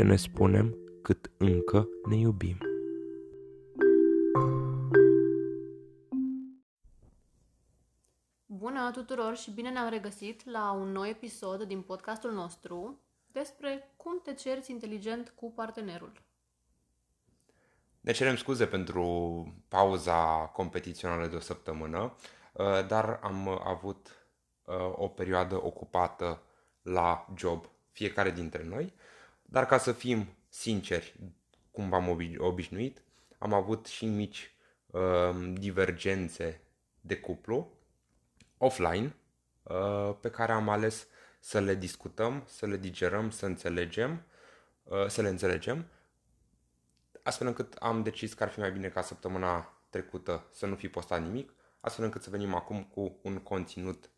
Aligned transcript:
ce 0.00 0.06
ne 0.06 0.16
spunem 0.16 0.76
cât 1.02 1.30
încă 1.36 1.88
ne 2.08 2.16
iubim. 2.16 2.58
Bună 8.46 8.90
tuturor 8.92 9.36
și 9.36 9.50
bine 9.50 9.70
ne-am 9.70 9.88
regăsit 9.88 10.50
la 10.50 10.70
un 10.70 10.92
nou 10.92 11.06
episod 11.06 11.62
din 11.62 11.82
podcastul 11.82 12.32
nostru 12.32 13.00
despre 13.32 13.92
cum 13.96 14.20
te 14.22 14.34
cerți 14.34 14.70
inteligent 14.70 15.32
cu 15.36 15.52
partenerul. 15.52 16.12
Ne 18.00 18.12
cerem 18.12 18.36
scuze 18.36 18.66
pentru 18.66 19.44
pauza 19.68 20.50
competițională 20.52 21.26
de 21.26 21.36
o 21.36 21.40
săptămână, 21.40 22.14
uh, 22.52 22.86
dar 22.86 23.20
am 23.22 23.48
avut 23.48 24.26
uh, 24.64 24.74
o 24.92 25.08
perioadă 25.08 25.64
ocupată 25.64 26.42
la 26.82 27.26
job 27.36 27.70
fiecare 27.92 28.30
dintre 28.30 28.64
noi, 28.64 28.94
dar 29.50 29.66
ca 29.66 29.78
să 29.78 29.92
fim 29.92 30.28
sinceri, 30.48 31.20
cum 31.70 31.88
v-am 31.88 32.18
obișnuit, 32.38 33.02
am 33.38 33.52
avut 33.52 33.86
și 33.86 34.06
mici 34.06 34.54
uh, 34.86 35.52
divergențe 35.52 36.60
de 37.00 37.16
cuplu 37.16 37.72
offline 38.58 39.14
pe 40.20 40.30
care 40.30 40.52
am 40.52 40.68
ales 40.68 41.06
să 41.40 41.60
le 41.60 41.74
discutăm, 41.74 42.42
să 42.46 42.66
le 42.66 42.76
digerăm, 42.76 43.30
să 43.30 43.46
înțelegem, 43.46 44.22
să 45.06 45.22
le 45.22 45.28
înțelegem 45.28 45.86
astfel 47.22 47.46
încât 47.46 47.74
am 47.74 48.02
decis 48.02 48.34
că 48.34 48.42
ar 48.42 48.48
fi 48.48 48.58
mai 48.58 48.72
bine 48.72 48.88
ca 48.88 49.02
săptămâna 49.02 49.72
trecută 49.88 50.46
să 50.52 50.66
nu 50.66 50.74
fi 50.74 50.88
postat 50.88 51.22
nimic, 51.22 51.52
astfel 51.80 52.04
încât 52.04 52.22
să 52.22 52.30
venim 52.30 52.54
acum 52.54 52.84
cu 52.84 53.18
un 53.22 53.38
conținut 53.38 54.10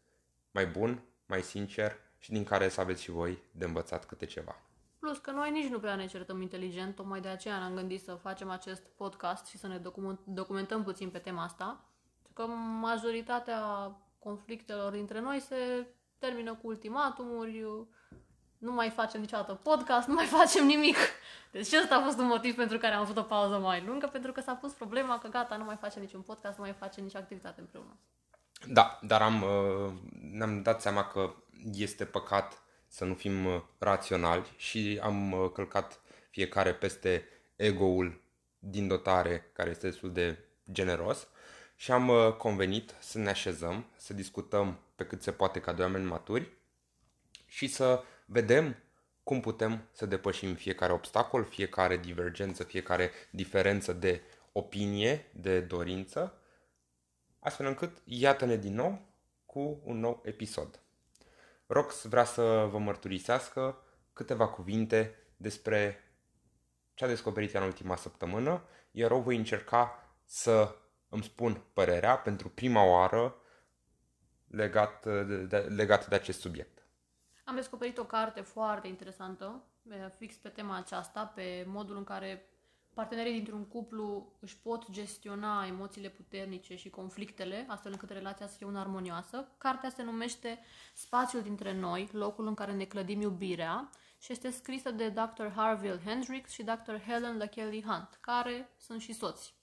mai 0.51 0.67
bun, 0.67 1.03
mai 1.27 1.43
sincer 1.43 1.97
și 2.19 2.31
din 2.31 2.45
care 2.45 2.69
să 2.69 2.81
aveți 2.81 3.03
și 3.03 3.11
voi 3.11 3.43
de 3.51 3.65
învățat 3.65 4.07
câte 4.07 4.27
ceva. 4.27 4.63
Plus 5.03 5.19
că 5.19 5.31
noi 5.31 5.51
nici 5.51 5.71
nu 5.71 5.79
prea 5.79 5.95
ne 5.95 6.07
certăm 6.07 6.41
inteligent, 6.41 6.95
tocmai 6.95 7.21
de 7.21 7.29
aceea 7.29 7.59
ne-am 7.59 7.75
gândit 7.75 8.03
să 8.03 8.15
facem 8.15 8.51
acest 8.51 8.83
podcast 8.97 9.47
și 9.47 9.59
să 9.59 9.67
ne 9.67 9.81
documentăm 10.25 10.83
puțin 10.83 11.11
pe 11.11 11.19
tema 11.19 11.43
asta. 11.43 11.85
Că 12.33 12.47
majoritatea 12.81 13.61
conflictelor 14.19 14.93
dintre 14.93 15.21
noi 15.21 15.41
se 15.41 15.87
termină 16.19 16.55
cu 16.55 16.67
ultimatumuri, 16.67 17.65
nu 18.59 18.73
mai 18.73 18.91
facem 18.91 19.21
niciodată 19.21 19.55
podcast, 19.55 20.09
nu 20.09 20.15
mai 20.15 20.27
facem 20.41 20.67
nimic. 20.67 20.97
Deci 21.53 21.73
ăsta 21.73 21.97
a 21.97 22.03
fost 22.03 22.19
un 22.19 22.27
motiv 22.27 22.55
pentru 22.55 22.79
care 22.79 22.95
am 22.95 23.01
avut 23.01 23.17
o 23.17 23.23
pauză 23.23 23.59
mai 23.59 23.85
lungă, 23.87 24.07
pentru 24.07 24.33
că 24.33 24.41
s-a 24.41 24.55
pus 24.55 24.73
problema 24.73 25.19
că 25.19 25.29
gata, 25.29 25.57
nu 25.57 25.65
mai 25.65 25.77
facem 25.77 26.03
niciun 26.03 26.21
podcast, 26.21 26.59
nu 26.59 26.65
mai 26.65 26.73
facem 26.73 27.05
nicio 27.05 27.19
activitate 27.19 27.61
împreună. 27.61 27.99
Da, 28.67 28.99
dar 29.03 29.23
am, 29.23 29.43
uh, 29.43 29.93
ne-am 30.33 30.63
dat 30.63 30.81
seama 30.81 31.05
că 31.05 31.35
este 31.73 32.05
păcat 32.05 32.62
să 32.93 33.05
nu 33.05 33.15
fim 33.15 33.47
uh, 33.47 33.63
raționali 33.79 34.53
și 34.57 34.99
am 35.03 35.33
uh, 35.33 35.51
călcat 35.53 36.01
fiecare 36.31 36.75
peste 36.75 37.25
ego-ul 37.57 38.21
din 38.59 38.89
dotare, 38.89 39.51
care 39.53 39.71
este 39.71 39.89
destul 39.89 40.13
de 40.13 40.39
generos, 40.73 41.29
și 41.77 41.93
am 41.93 42.35
convenit 42.39 42.95
să 43.01 43.19
ne 43.19 43.29
așezăm, 43.29 43.87
să 43.97 44.15
discutăm 44.15 44.79
pe 44.95 45.05
cât 45.05 45.23
se 45.23 45.33
poate 45.33 45.61
ca 45.61 45.73
doi 45.73 45.85
oameni 45.85 46.05
maturi 46.05 46.53
și 47.47 47.67
să 47.67 48.03
vedem 48.27 48.77
cum 49.23 49.41
putem 49.41 49.89
să 49.93 50.07
depășim 50.07 50.55
fiecare 50.55 50.93
obstacol, 50.93 51.45
fiecare 51.45 51.97
divergență, 51.97 52.65
fiecare 52.65 53.11
diferență 53.31 53.93
de 53.93 54.21
opinie, 54.53 55.31
de 55.33 55.61
dorință, 55.61 56.41
astfel 57.39 57.67
încât 57.67 58.03
iată-ne 58.05 58.57
din 58.57 58.75
nou 58.75 59.01
cu 59.47 59.81
un 59.85 59.99
nou 59.99 60.23
episod. 60.25 60.82
Rox 61.73 62.05
vrea 62.05 62.25
să 62.25 62.69
vă 62.71 62.79
mărturisească 62.79 63.83
câteva 64.13 64.49
cuvinte 64.49 65.15
despre 65.37 65.99
ce 66.95 67.05
a 67.05 67.09
descoperit 67.09 67.55
în 67.55 67.63
ultima 67.63 67.97
săptămână, 67.97 68.63
iar 68.91 69.11
eu 69.11 69.21
voi 69.21 69.37
încerca 69.37 70.09
să 70.25 70.77
îmi 71.09 71.23
spun 71.23 71.63
părerea 71.73 72.19
pentru 72.19 72.49
prima 72.49 72.85
oară 72.85 73.37
legat 74.47 75.07
de, 75.49 75.59
legat 75.59 76.09
de 76.09 76.15
acest 76.15 76.41
subiect. 76.41 76.87
Am 77.45 77.55
descoperit 77.55 77.99
o 77.99 78.05
carte 78.05 78.41
foarte 78.41 78.89
interesantă, 78.89 79.65
fix 80.17 80.35
pe 80.35 80.49
tema 80.49 80.77
aceasta, 80.77 81.27
pe 81.27 81.65
modul 81.67 81.97
în 81.97 82.05
care 82.05 82.47
partenerii 82.95 83.33
dintr-un 83.33 83.65
cuplu 83.65 84.33
își 84.41 84.59
pot 84.59 84.91
gestiona 84.91 85.67
emoțiile 85.67 86.09
puternice 86.09 86.77
și 86.77 86.91
conflictele, 86.91 87.67
astfel 87.69 87.93
încât 87.93 88.11
relația 88.11 88.47
să 88.47 88.57
fie 88.57 88.67
una 88.67 88.81
armonioasă. 88.81 89.49
Cartea 89.59 89.91
se 89.91 90.03
numește 90.03 90.59
Spațiul 90.95 91.43
dintre 91.43 91.73
noi, 91.73 92.09
locul 92.13 92.47
în 92.47 92.55
care 92.55 92.73
ne 92.73 92.85
clădim 92.85 93.21
iubirea 93.21 93.91
și 94.19 94.33
este 94.33 94.51
scrisă 94.51 94.91
de 94.91 95.09
Dr. 95.09 95.47
Harville 95.55 96.01
Hendricks 96.05 96.53
și 96.53 96.63
Dr. 96.63 96.95
Helen 97.07 97.37
LaKelly 97.37 97.83
Hunt, 97.83 98.19
care 98.21 98.69
sunt 98.79 99.01
și 99.01 99.13
soți. 99.13 99.55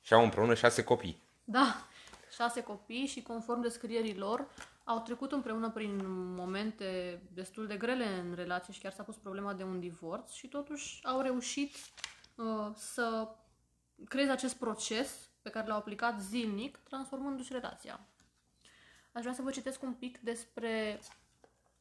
Și 0.00 0.14
au 0.14 0.22
împreună 0.22 0.54
șase 0.54 0.84
copii. 0.84 1.22
Da, 1.44 1.86
șase 2.34 2.62
copii 2.62 3.06
și 3.06 3.22
conform 3.22 3.60
descrierilor, 3.60 4.46
au 4.84 5.00
trecut 5.00 5.32
împreună 5.32 5.70
prin 5.70 6.00
momente 6.34 7.20
destul 7.32 7.66
de 7.66 7.76
grele 7.76 8.06
în 8.06 8.34
relație 8.34 8.72
și 8.72 8.80
chiar 8.80 8.92
s-a 8.92 9.02
pus 9.02 9.16
problema 9.16 9.52
de 9.52 9.62
un 9.62 9.80
divorț 9.80 10.32
și 10.32 10.48
totuși 10.48 10.98
au 11.02 11.20
reușit 11.20 11.74
uh, 11.74 12.13
să 12.74 13.34
creeze 14.08 14.30
acest 14.30 14.54
proces 14.54 15.28
pe 15.42 15.50
care 15.50 15.66
l-au 15.66 15.78
aplicat 15.78 16.20
zilnic, 16.20 16.76
transformându-și 16.76 17.52
relația. 17.52 18.06
Aș 19.12 19.20
vrea 19.20 19.34
să 19.34 19.42
vă 19.42 19.50
citesc 19.50 19.82
un 19.82 19.92
pic 19.92 20.18
despre 20.18 21.00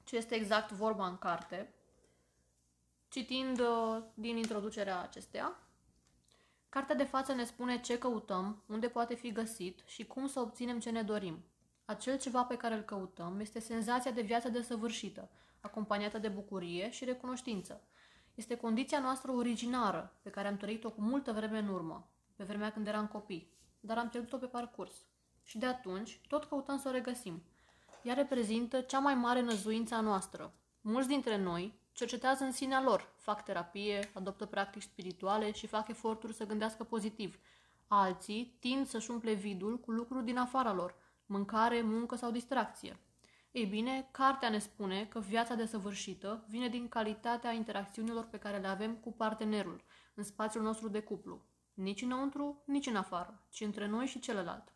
ce 0.03 0.16
este 0.16 0.36
exact 0.36 0.72
vorba 0.72 1.08
în 1.08 1.18
carte, 1.18 1.74
citind 3.09 3.59
uh, 3.59 4.03
din 4.14 4.38
introducerea 4.38 5.02
acesteia. 5.02 5.58
Cartea 6.70 6.96
de 6.96 7.03
față 7.03 7.34
ne 7.34 7.46
spune 7.46 7.80
ce 7.81 7.97
căutăm, 7.97 8.64
unde 8.68 8.88
poate 8.88 9.16
fi 9.16 9.31
găsit 9.31 9.81
și 9.85 10.06
cum 10.06 10.28
să 10.28 10.40
obținem 10.40 10.80
ce 10.80 10.90
ne 10.90 11.02
dorim. 11.02 11.44
Acel 11.85 12.18
ceva 12.18 12.44
pe 12.44 12.58
care 12.58 12.75
îl 12.75 12.81
căutăm 12.81 13.40
este 13.40 13.59
senzația 13.59 14.12
de 14.12 14.22
viață 14.22 14.50
desăvârșită, 14.50 15.30
acompaniată 15.59 16.18
de 16.18 16.28
bucurie 16.28 16.91
și 16.91 17.06
recunoștință. 17.06 17.81
Este 18.36 18.56
condiția 18.56 19.00
noastră 19.00 19.32
originară, 19.32 20.16
pe 20.22 20.30
care 20.30 20.48
am 20.48 20.58
trăit-o 20.58 20.90
cu 20.90 21.02
multă 21.02 21.32
vreme 21.32 21.58
în 21.58 21.68
urmă, 21.68 22.08
pe 22.36 22.44
vremea 22.44 22.72
când 22.72 22.88
eram 22.88 23.08
copii, 23.08 23.52
dar 23.80 23.98
am 23.98 24.10
pierdut-o 24.10 24.38
pe 24.38 24.46
parcurs. 24.46 24.94
Și 25.44 25.58
de 25.58 25.66
atunci, 25.66 26.22
tot 26.28 26.44
căutăm 26.44 26.80
să 26.80 26.88
o 26.88 26.92
regăsim. 26.92 27.44
Ea 28.04 28.14
reprezintă 28.14 28.82
cea 28.82 29.00
mai 29.00 29.16
mare 29.16 29.42
năzuință 29.42 29.96
a 29.96 30.02
noastră. 30.02 30.54
Mulți 30.82 31.08
dintre 31.08 31.38
noi 31.38 31.80
cercetează 31.92 32.44
în 32.44 32.52
sinea 32.52 32.82
lor, 32.82 33.14
fac 33.18 33.44
terapie, 33.44 34.12
adoptă 34.14 34.46
practici 34.46 34.84
spirituale 34.84 35.52
și 35.52 35.68
fac 35.68 35.88
eforturi 35.88 36.34
să 36.34 36.46
gândească 36.46 36.84
pozitiv. 36.84 37.40
Alții 37.88 38.58
tind 38.60 38.88
să-și 38.88 39.12
umple 39.12 39.34
vidul 39.34 39.80
cu 39.80 39.92
lucruri 39.92 40.26
din 40.26 40.38
afara 40.38 40.74
lor– 40.74 40.96
mâncare, 41.26 41.82
muncă 41.82 42.16
sau 42.16 42.32
distracție. 42.32 43.00
Ei 43.53 43.66
bine, 43.66 44.08
cartea 44.12 44.50
ne 44.50 44.59
spune 44.59 45.06
că 45.06 45.19
viața 45.19 45.56
desăvârșită 45.56 46.46
vine 46.47 46.68
din 46.68 46.88
calitatea 46.88 47.52
interacțiunilor 47.52 48.25
pe 48.25 48.38
care 48.38 48.58
le 48.58 48.68
avem 48.68 48.96
cu 48.96 49.12
partenerul, 49.12 49.84
în 50.14 50.24
spațiul 50.24 50.64
nostru 50.64 50.88
de 50.90 51.02
cuplu. 51.02 51.41
Nici 51.74 52.02
înăuntru, 52.02 52.64
nici 52.66 52.86
în 52.86 52.96
afară, 52.96 53.44
ci 53.50 53.62
între 53.62 53.88
noi 53.88 54.06
și 54.06 54.19
celălalt. 54.19 54.74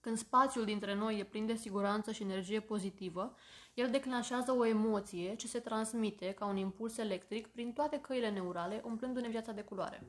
Când 0.00 0.16
spațiul 0.16 0.64
dintre 0.64 0.94
noi 0.94 1.18
e 1.18 1.24
plin 1.24 1.46
de 1.46 1.54
siguranță 1.54 2.12
și 2.12 2.22
energie 2.22 2.60
pozitivă, 2.60 3.36
el 3.74 3.90
declanșează 3.90 4.52
o 4.52 4.66
emoție 4.66 5.34
ce 5.34 5.46
se 5.46 5.58
transmite 5.58 6.32
ca 6.32 6.44
un 6.44 6.56
impuls 6.56 6.96
electric 6.96 7.46
prin 7.46 7.72
toate 7.72 8.00
căile 8.00 8.30
neurale, 8.30 8.82
umplându-ne 8.84 9.28
viața 9.28 9.52
de 9.52 9.62
culoare. 9.62 10.02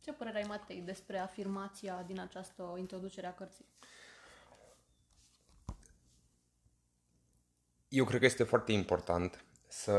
Ce 0.00 0.12
părere 0.12 0.36
ai, 0.36 0.48
Matei, 0.48 0.80
despre 0.80 1.18
afirmația 1.18 2.02
din 2.06 2.20
această 2.20 2.74
introducere 2.78 3.26
a 3.26 3.34
cărții? 3.34 3.66
Eu 7.94 8.04
cred 8.04 8.20
că 8.20 8.26
este 8.26 8.44
foarte 8.44 8.72
important 8.72 9.44
să 9.68 9.90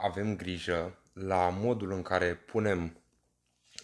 avem 0.00 0.36
grijă 0.36 0.98
la 1.12 1.48
modul 1.48 1.90
în 1.90 2.02
care 2.02 2.34
punem 2.34 3.02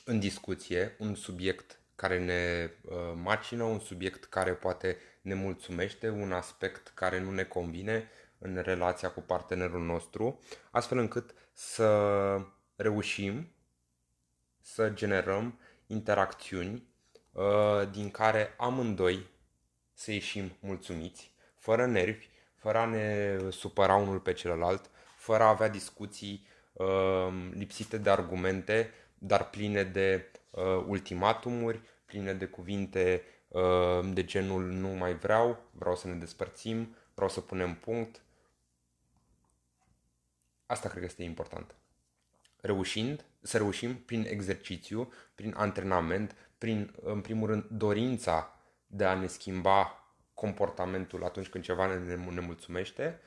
în 0.05 0.19
discuție 0.19 0.96
un 0.99 1.14
subiect 1.14 1.81
care 1.94 2.19
ne 2.19 2.70
uh, 2.84 3.12
macină, 3.22 3.62
un 3.62 3.78
subiect 3.78 4.25
care 4.25 4.52
poate 4.55 4.96
ne 5.22 5.34
mulțumește, 5.34 6.08
un 6.08 6.32
aspect 6.32 6.88
care 6.94 7.20
nu 7.20 7.31
ne 7.31 7.44
convine 7.44 8.11
în 8.38 8.61
relația 8.62 9.11
cu 9.11 9.20
partenerul 9.20 9.84
nostru, 9.84 10.40
astfel 10.70 10.99
încât 10.99 11.34
să 11.52 12.40
reușim 12.76 13.55
să 14.61 14.90
generăm 14.90 15.58
interacțiuni 15.87 16.88
uh, 17.32 17.90
din 17.90 18.11
care 18.11 18.55
amândoi 18.58 19.26
să 19.93 20.12
ieșim 20.12 20.56
mulțumiți, 20.61 21.34
fără 21.56 21.87
nervi, 21.87 22.32
fără 22.64 22.78
a 22.78 22.84
ne 22.84 23.38
supăra 23.50 23.94
unul 23.94 24.20
pe 24.20 24.32
celălalt, 24.32 24.90
fără 25.16 25.43
a 25.43 25.49
avea 25.49 25.69
discuții 25.69 26.46
uh, 26.72 27.28
lipsite 27.50 27.99
de 27.99 28.11
argumente, 28.11 28.90
dar 29.19 29.50
pline 29.50 29.82
de 29.82 30.31
uh, 30.50 30.84
ultimatumuri, 30.87 31.81
pline 32.05 32.32
de 32.32 32.46
cuvinte 32.46 33.22
uh, 33.49 34.12
de 34.12 34.25
genul 34.25 34.62
nu 34.62 34.88
mai 34.88 35.14
vreau, 35.14 35.58
vreau 35.70 35.96
să 35.96 36.08
ne 36.08 36.14
despărțim, 36.14 36.96
vreau 37.14 37.31
să 37.31 37.40
punem 37.40 37.75
punct. 37.75 38.22
Asta 40.66 40.88
cred 40.88 41.00
că 41.00 41.06
este 41.06 41.22
important. 41.22 41.75
reușind, 42.61 43.25
să 43.43 43.56
reușim 43.56 43.94
prin 43.96 44.26
exercițiu, 44.28 45.12
prin 45.34 45.55
antrenament, 45.56 46.37
prin, 46.58 46.94
în 47.02 47.20
primul 47.20 47.49
rând, 47.49 47.64
dorința 47.64 48.61
de 48.87 49.05
a 49.05 49.14
ne 49.14 49.26
schimba 49.26 50.03
comportamentul 50.44 51.25
atunci 51.25 51.49
când 51.49 51.64
ceva 51.64 51.87
ne, 51.87 52.14
ne 52.14 52.41
mulțumește. 52.41 53.20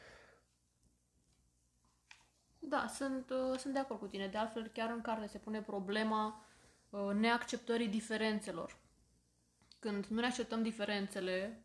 Da, 2.59 2.87
sunt, 2.87 3.29
uh, 3.29 3.57
sunt 3.57 3.73
de 3.73 3.79
acord 3.79 3.99
cu 3.99 4.07
tine. 4.07 4.27
De 4.27 4.37
altfel, 4.37 4.67
chiar 4.67 4.89
în 4.89 5.01
carte 5.01 5.27
se 5.27 5.37
pune 5.37 5.61
problema 5.61 6.45
uh, 6.89 7.11
neacceptării 7.13 7.87
diferențelor. 7.87 8.77
Când 9.79 10.05
nu 10.05 10.19
ne 10.19 10.25
acceptăm 10.25 10.61
diferențele 10.63 11.61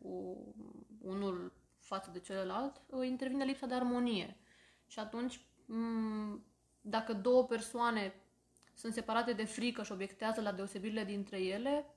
unul 1.01 1.53
față 1.77 2.09
de 2.13 2.19
celălalt, 2.19 2.81
uh, 2.87 3.07
intervine 3.07 3.43
lipsa 3.43 3.65
de 3.65 3.73
armonie. 3.73 4.37
Și 4.87 4.99
atunci, 4.99 5.39
m- 5.39 6.39
dacă 6.81 7.13
două 7.13 7.45
persoane 7.45 8.13
sunt 8.73 8.93
separate 8.93 9.33
de 9.33 9.45
frică 9.45 9.83
și 9.83 9.91
obiectează 9.91 10.41
la 10.41 10.51
deosebirile 10.51 11.03
dintre 11.03 11.41
ele, 11.41 11.92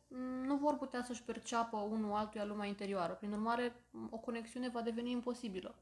nu 0.47 0.57
vor 0.57 0.77
putea 0.77 1.03
să-și 1.03 1.23
perceapă 1.23 1.77
unul 1.77 2.13
altuia 2.13 2.45
lumea 2.45 2.67
interioară. 2.67 3.13
Prin 3.13 3.33
urmare, 3.33 3.77
o 4.11 4.17
conexiune 4.17 4.69
va 4.69 4.81
deveni 4.81 5.11
imposibilă. 5.11 5.75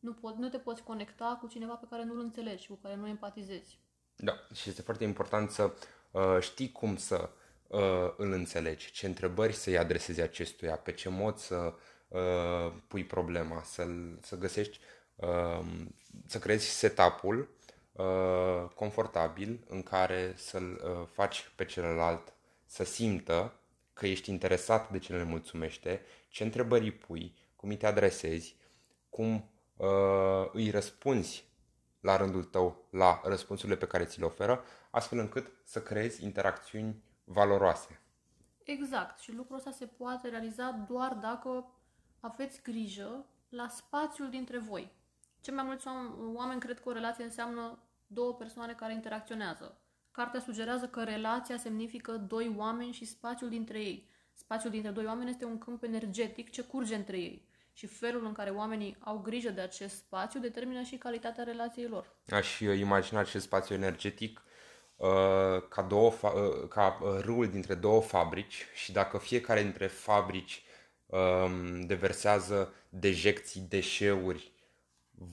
Nu, 0.00 0.14
po- 0.14 0.36
nu 0.36 0.48
te 0.48 0.58
poți 0.58 0.82
conecta 0.82 1.38
cu 1.40 1.46
cineva 1.46 1.74
pe 1.74 1.86
care 1.90 2.04
nu-l 2.04 2.18
înțelegi, 2.18 2.68
cu 2.68 2.78
care 2.82 2.96
nu 2.96 3.08
empatizezi. 3.08 3.78
Da, 4.16 4.32
și 4.54 4.68
este 4.68 4.82
foarte 4.82 5.04
important 5.04 5.50
să 5.50 5.72
uh, 6.10 6.36
știi 6.40 6.72
cum 6.72 6.96
să 6.96 7.30
uh, 7.66 8.14
îl 8.16 8.32
înțelegi, 8.32 8.92
ce 8.92 9.06
întrebări 9.06 9.52
să-i 9.52 9.78
adresezi 9.78 10.20
acestuia, 10.20 10.76
pe 10.76 10.92
ce 10.92 11.08
mod 11.08 11.36
să 11.36 11.74
uh, 12.08 12.72
pui 12.88 13.04
problema, 13.04 13.62
să, 13.62 13.86
să 14.20 14.38
găsești, 14.38 14.78
uh, 15.14 15.60
să 16.26 16.38
creezi 16.38 16.78
setup-ul 16.78 17.48
uh, 17.92 18.68
confortabil 18.74 19.64
în 19.68 19.82
care 19.82 20.34
să-l 20.36 20.80
uh, 20.84 21.06
faci 21.12 21.52
pe 21.56 21.64
celălalt 21.64 22.32
să 22.66 22.84
simtă 22.84 23.52
că 23.94 24.06
ești 24.06 24.30
interesat 24.30 24.90
de 24.90 24.98
ce 24.98 25.16
le 25.16 25.22
mulțumește, 25.22 26.02
ce 26.28 26.44
întrebări 26.44 26.90
pui, 26.90 27.34
cum 27.56 27.68
îi 27.68 27.76
te 27.76 27.86
adresezi, 27.86 28.56
cum 29.08 29.50
uh, 29.76 30.48
îi 30.52 30.70
răspunzi 30.70 31.44
la 32.00 32.16
rândul 32.16 32.44
tău 32.44 32.86
la 32.90 33.20
răspunsurile 33.24 33.76
pe 33.76 33.86
care 33.86 34.04
ți 34.04 34.18
le 34.18 34.24
oferă, 34.24 34.64
astfel 34.90 35.18
încât 35.18 35.52
să 35.64 35.82
creezi 35.82 36.24
interacțiuni 36.24 37.02
valoroase. 37.24 38.00
Exact. 38.64 39.18
Și 39.18 39.32
lucrul 39.32 39.56
ăsta 39.56 39.70
se 39.70 39.86
poate 39.86 40.28
realiza 40.28 40.84
doar 40.88 41.12
dacă 41.12 41.72
aveți 42.20 42.62
grijă 42.62 43.26
la 43.48 43.68
spațiul 43.68 44.30
dintre 44.30 44.58
voi. 44.58 44.92
Cei 45.40 45.54
mai 45.54 45.64
mulți 45.64 45.86
oameni 46.34 46.60
cred 46.60 46.80
că 46.80 46.88
o 46.88 46.92
relație 46.92 47.24
înseamnă 47.24 47.78
două 48.06 48.34
persoane 48.34 48.72
care 48.72 48.92
interacționează. 48.92 49.78
Cartea 50.16 50.40
sugerează 50.40 50.86
că 50.86 51.04
relația 51.04 51.56
semnifică 51.56 52.12
doi 52.12 52.54
oameni 52.56 52.92
și 52.92 53.04
spațiul 53.04 53.48
dintre 53.48 53.78
ei. 53.78 54.08
Spațiul 54.32 54.72
dintre 54.72 54.90
doi 54.90 55.04
oameni 55.04 55.30
este 55.30 55.44
un 55.44 55.58
câmp 55.58 55.82
energetic 55.82 56.50
ce 56.50 56.62
curge 56.62 56.94
între 56.94 57.18
ei 57.18 57.48
și 57.72 57.86
felul 57.86 58.26
în 58.26 58.32
care 58.32 58.50
oamenii 58.50 58.96
au 59.00 59.18
grijă 59.18 59.50
de 59.50 59.60
acest 59.60 59.96
spațiu 59.96 60.40
determină 60.40 60.82
și 60.82 60.96
calitatea 60.96 61.44
relației 61.44 61.88
lor. 61.88 62.16
Aș 62.28 62.60
imagina 62.60 63.20
acest 63.20 63.44
spațiu 63.44 63.74
energetic 63.74 64.42
uh, 64.96 65.08
ca, 65.68 65.82
două 65.82 66.12
fa- 66.12 66.34
uh, 66.34 66.68
ca 66.68 66.98
uh, 67.02 67.20
râul 67.20 67.48
dintre 67.48 67.74
două 67.74 68.00
fabrici 68.00 68.66
și 68.74 68.92
dacă 68.92 69.18
fiecare 69.18 69.62
dintre 69.62 69.86
fabrici 69.86 70.62
uh, 71.06 71.50
deversează 71.86 72.74
dejecții, 72.88 73.60
deșeuri, 73.60 74.52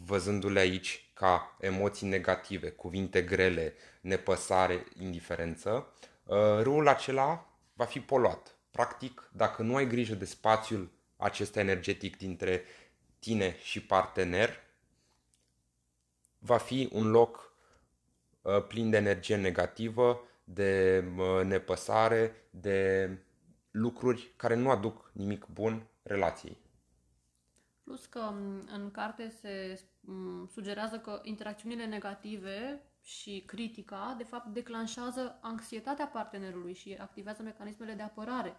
văzându-le 0.05 0.59
aici 0.59 1.10
ca 1.21 1.55
emoții 1.59 2.07
negative, 2.07 2.69
cuvinte 2.69 3.21
grele, 3.21 3.73
nepăsare, 4.01 4.85
indiferență, 4.99 5.93
uh, 6.23 6.37
râul 6.61 6.87
acela 6.87 7.57
va 7.73 7.85
fi 7.85 7.99
poluat. 7.99 8.55
Practic, 8.71 9.29
dacă 9.33 9.61
nu 9.61 9.75
ai 9.75 9.87
grijă 9.87 10.15
de 10.15 10.25
spațiul 10.25 10.91
acesta 11.17 11.59
energetic 11.59 12.17
dintre 12.17 12.63
tine 13.19 13.55
și 13.59 13.85
partener, 13.85 14.49
va 16.39 16.57
fi 16.57 16.89
un 16.91 17.09
loc 17.09 17.53
uh, 18.41 18.65
plin 18.67 18.89
de 18.89 18.97
energie 18.97 19.35
negativă, 19.35 20.21
de 20.43 21.03
uh, 21.17 21.43
nepăsare, 21.43 22.35
de 22.49 23.09
lucruri 23.71 24.33
care 24.35 24.55
nu 24.55 24.69
aduc 24.69 25.11
nimic 25.13 25.45
bun 25.45 25.87
relației. 26.03 26.57
Plus 27.83 28.05
că 28.05 28.19
în 28.73 28.91
carte 28.91 29.29
se 29.29 29.81
sugerează 30.47 30.99
că 30.99 31.19
interacțiunile 31.23 31.85
negative 31.85 32.81
și 33.01 33.43
critica, 33.45 34.15
de 34.17 34.23
fapt, 34.23 34.53
declanșează 34.53 35.39
anxietatea 35.41 36.07
partenerului 36.07 36.73
și 36.73 36.97
activează 36.99 37.43
mecanismele 37.43 37.93
de 37.93 38.01
apărare. 38.01 38.57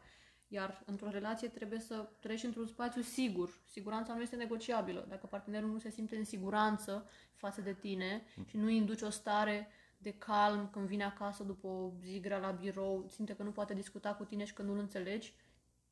Iar 0.48 0.82
într-o 0.86 1.10
relație 1.10 1.48
trebuie 1.48 1.78
să 1.78 2.08
treci 2.20 2.42
într-un 2.42 2.66
spațiu 2.66 3.02
sigur. 3.02 3.62
Siguranța 3.66 4.14
nu 4.14 4.22
este 4.22 4.36
negociabilă. 4.36 5.06
Dacă 5.08 5.26
partenerul 5.26 5.70
nu 5.70 5.78
se 5.78 5.90
simte 5.90 6.16
în 6.16 6.24
siguranță 6.24 7.08
față 7.34 7.60
de 7.60 7.72
tine 7.72 8.22
și 8.46 8.56
nu 8.56 8.64
îi 8.64 8.76
induci 8.76 9.02
o 9.02 9.10
stare 9.10 9.68
de 9.98 10.10
calm 10.10 10.68
când 10.72 10.86
vine 10.86 11.04
acasă 11.04 11.42
după 11.42 11.66
o 11.66 11.90
zi 12.00 12.20
grea 12.20 12.38
la 12.38 12.50
birou, 12.50 13.06
simte 13.08 13.34
că 13.34 13.42
nu 13.42 13.50
poate 13.50 13.74
discuta 13.74 14.14
cu 14.14 14.24
tine 14.24 14.44
și 14.44 14.52
că 14.52 14.62
nu-l 14.62 14.78
înțelegi, 14.78 15.34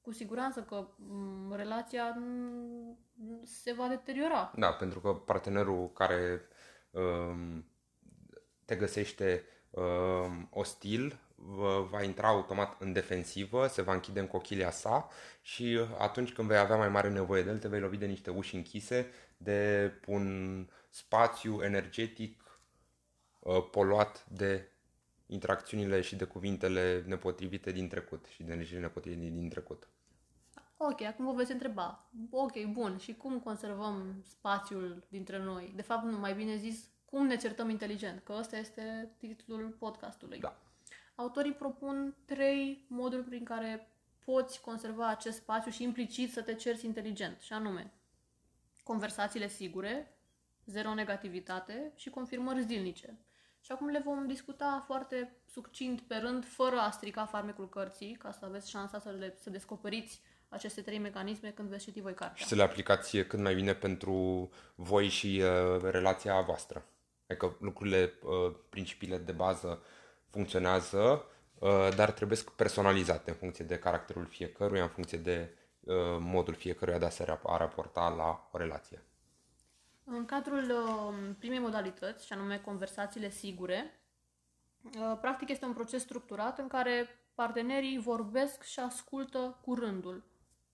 cu 0.02 0.12
siguranță 0.12 0.62
că 0.62 0.86
m- 0.86 1.56
relația 1.56 2.16
m- 2.16 3.44
se 3.44 3.72
va 3.72 3.88
deteriora. 3.88 4.52
Da, 4.56 4.72
pentru 4.72 5.00
că 5.00 5.12
partenerul 5.12 5.92
care 5.92 6.42
um, 6.90 7.64
te 8.64 8.76
găsește 8.76 9.44
um, 9.70 10.48
ostil 10.50 11.18
va 11.90 12.02
intra 12.02 12.28
automat 12.28 12.80
în 12.80 12.92
defensivă, 12.92 13.66
se 13.66 13.82
va 13.82 13.92
închide 13.92 14.20
în 14.20 14.26
cochilia 14.26 14.70
sa 14.70 15.08
și 15.42 15.80
atunci 15.98 16.32
când 16.32 16.48
vei 16.48 16.56
avea 16.58 16.76
mai 16.76 16.88
mare 16.88 17.08
nevoie 17.10 17.42
de 17.42 17.50
el, 17.50 17.58
te 17.58 17.68
vei 17.68 17.80
lovi 17.80 17.96
de 17.96 18.06
niște 18.06 18.30
uși 18.30 18.54
închise, 18.56 19.10
de 19.36 19.92
un 20.06 20.66
spațiu 20.88 21.62
energetic 21.62 22.60
uh, 23.38 23.68
poluat 23.70 24.26
de 24.28 24.69
interacțiunile 25.30 26.00
și 26.00 26.16
de 26.16 26.24
cuvintele 26.24 27.04
nepotrivite 27.06 27.72
din 27.72 27.88
trecut 27.88 28.26
și 28.26 28.42
de 28.42 28.52
energiile 28.52 28.80
nepotrivite 28.80 29.34
din 29.34 29.48
trecut. 29.48 29.88
Ok, 30.76 31.02
acum 31.02 31.24
vă 31.24 31.32
veți 31.32 31.52
întreba, 31.52 32.10
ok, 32.30 32.64
bun, 32.64 32.96
și 32.98 33.14
cum 33.14 33.40
conservăm 33.40 34.22
spațiul 34.26 35.04
dintre 35.08 35.38
noi? 35.38 35.72
De 35.76 35.82
fapt, 35.82 36.04
nu, 36.04 36.18
mai 36.18 36.34
bine 36.34 36.56
zis, 36.56 36.88
cum 37.04 37.26
ne 37.26 37.36
certăm 37.36 37.68
inteligent? 37.68 38.22
Că 38.24 38.34
ăsta 38.38 38.56
este 38.56 39.10
titlul 39.18 39.76
podcastului. 39.78 40.38
Da. 40.38 40.58
Autorii 41.14 41.52
propun 41.52 42.16
trei 42.24 42.84
moduri 42.88 43.22
prin 43.22 43.44
care 43.44 43.88
poți 44.24 44.60
conserva 44.60 45.08
acest 45.08 45.36
spațiu 45.36 45.70
și 45.70 45.82
implicit 45.82 46.32
să 46.32 46.42
te 46.42 46.54
cerți 46.54 46.84
inteligent, 46.84 47.40
și 47.40 47.52
anume 47.52 47.92
conversațiile 48.82 49.48
sigure, 49.48 50.18
zero 50.66 50.94
negativitate 50.94 51.92
și 51.94 52.10
confirmări 52.10 52.62
zilnice. 52.62 53.18
Și 53.60 53.72
acum 53.72 53.88
le 53.88 54.02
vom 54.04 54.26
discuta 54.26 54.82
foarte 54.86 55.36
succint 55.52 56.00
pe 56.00 56.16
rând, 56.16 56.46
fără 56.46 56.76
a 56.76 56.90
strica 56.90 57.26
farmecul 57.26 57.68
cărții, 57.68 58.16
ca 58.18 58.32
să 58.32 58.44
aveți 58.44 58.70
șansa 58.70 58.98
să, 58.98 59.10
le, 59.10 59.36
să 59.42 59.50
descoperiți 59.50 60.20
aceste 60.48 60.80
trei 60.80 60.98
mecanisme 60.98 61.50
când 61.50 61.68
veți 61.68 61.84
citi 61.84 62.00
voi 62.00 62.14
cartea. 62.14 62.36
Și 62.36 62.46
să 62.46 62.54
le 62.54 62.62
aplicați 62.62 63.18
cât 63.18 63.38
mai 63.38 63.54
bine 63.54 63.74
pentru 63.74 64.48
voi 64.74 65.08
și 65.08 65.42
uh, 65.44 65.82
relația 65.82 66.40
voastră. 66.40 66.84
Adică 67.26 67.56
lucrurile, 67.60 68.12
uh, 68.22 68.54
principiile 68.68 69.18
de 69.18 69.32
bază 69.32 69.82
funcționează, 70.30 71.24
uh, 71.58 71.88
dar 71.96 72.10
trebuie 72.10 72.38
personalizate 72.56 73.30
în 73.30 73.36
funcție 73.36 73.64
de 73.64 73.78
caracterul 73.78 74.26
fiecăruia, 74.26 74.82
în 74.82 74.88
funcție 74.88 75.18
de 75.18 75.54
uh, 75.80 75.94
modul 76.18 76.54
fiecăruia 76.54 76.98
de 76.98 77.04
a 77.04 77.10
se 77.10 77.38
a 77.42 77.56
raporta 77.56 78.08
la 78.08 78.48
o 78.52 78.58
relație. 78.58 79.02
În 80.12 80.24
cadrul 80.24 80.70
uh, 80.70 81.34
primei 81.38 81.58
modalități, 81.58 82.26
și 82.26 82.32
anume 82.32 82.58
conversațiile 82.58 83.30
sigure, 83.30 84.00
uh, 84.82 85.18
practic 85.20 85.48
este 85.48 85.64
un 85.64 85.72
proces 85.72 86.02
structurat 86.02 86.58
în 86.58 86.68
care 86.68 87.08
partenerii 87.34 87.98
vorbesc 87.98 88.62
și 88.62 88.80
ascultă 88.80 89.58
cu 89.64 89.74
rândul. 89.74 90.24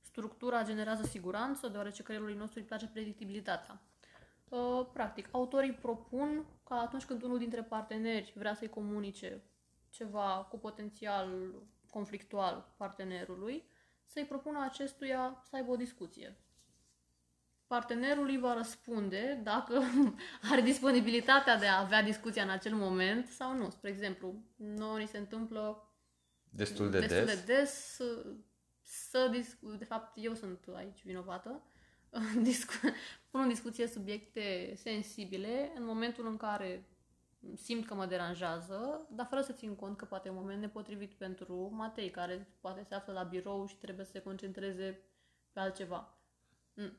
Structura 0.01 0.65
generează 0.65 1.03
siguranță, 1.03 1.69
deoarece 1.69 2.03
creierului 2.03 2.35
nostru 2.35 2.59
îi 2.59 2.67
place 2.67 2.87
predictibilitatea. 2.87 3.83
Uh, 4.49 4.87
practic, 4.93 5.29
autorii 5.31 5.73
propun 5.73 6.45
ca 6.65 6.81
atunci 6.81 7.05
când 7.05 7.23
unul 7.23 7.39
dintre 7.39 7.63
parteneri 7.63 8.33
vrea 8.37 8.55
să-i 8.55 8.69
comunice 8.69 9.43
ceva 9.91 10.47
cu 10.51 10.59
potențial 10.59 11.55
conflictual 11.91 12.75
partenerului, 12.77 13.69
să-i 14.05 14.25
propună 14.25 14.65
acestuia 14.65 15.43
să 15.49 15.57
aibă 15.57 15.71
o 15.71 15.77
discuție. 15.77 16.37
Partenerul 17.67 18.29
îi 18.29 18.39
va 18.39 18.55
răspunde 18.55 19.41
dacă 19.43 19.83
are 20.51 20.61
disponibilitatea 20.61 21.59
de 21.59 21.67
a 21.67 21.81
avea 21.81 22.03
discuția 22.03 22.43
în 22.43 22.51
acel 22.51 22.75
moment 22.75 23.27
sau 23.27 23.57
nu. 23.57 23.71
Spre 23.71 23.91
exemplu, 23.91 24.35
noi 24.57 25.03
ni 25.03 25.09
se 25.09 25.19
întâmplă 25.19 25.91
destul 26.51 26.91
de 26.91 27.01
destul 27.01 27.25
des, 27.25 27.45
de 27.45 27.53
des 27.53 28.01
să 28.83 29.29
discu- 29.29 29.77
de 29.79 29.85
fapt 29.85 30.13
eu 30.15 30.35
sunt 30.35 30.65
aici 30.75 31.05
vinovată, 31.05 31.63
discu- 32.43 32.93
pun 33.31 33.41
în 33.41 33.49
discuție 33.49 33.87
subiecte 33.87 34.75
sensibile 34.77 35.73
în 35.77 35.85
momentul 35.85 36.27
în 36.27 36.37
care 36.37 36.89
simt 37.55 37.87
că 37.87 37.95
mă 37.95 38.07
deranjează, 38.07 39.07
dar 39.11 39.27
fără 39.27 39.41
să 39.41 39.53
țin 39.53 39.75
cont 39.75 39.97
că 39.97 40.05
poate 40.05 40.29
e 40.29 40.31
un 40.31 40.37
moment 40.37 40.61
nepotrivit 40.61 41.13
pentru 41.13 41.71
Matei, 41.73 42.11
care 42.11 42.49
poate 42.61 42.85
se 42.89 42.95
află 42.95 43.13
la 43.13 43.23
birou 43.23 43.67
și 43.67 43.77
trebuie 43.77 44.05
să 44.05 44.11
se 44.11 44.23
concentreze 44.23 45.01
pe 45.53 45.61
altceva. 45.61 46.19
Mm. 46.75 46.93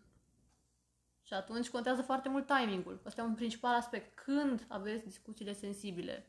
Și 1.28 1.34
atunci 1.34 1.70
contează 1.70 2.02
foarte 2.02 2.30
mult 2.30 2.46
timingul. 2.46 3.02
Ăsta 3.06 3.22
e 3.22 3.26
un 3.26 3.36
principal 3.36 3.76
aspect. 3.76 4.20
Când 4.24 4.66
aveți 4.68 5.04
discuțiile 5.04 5.54
sensibile? 5.54 6.26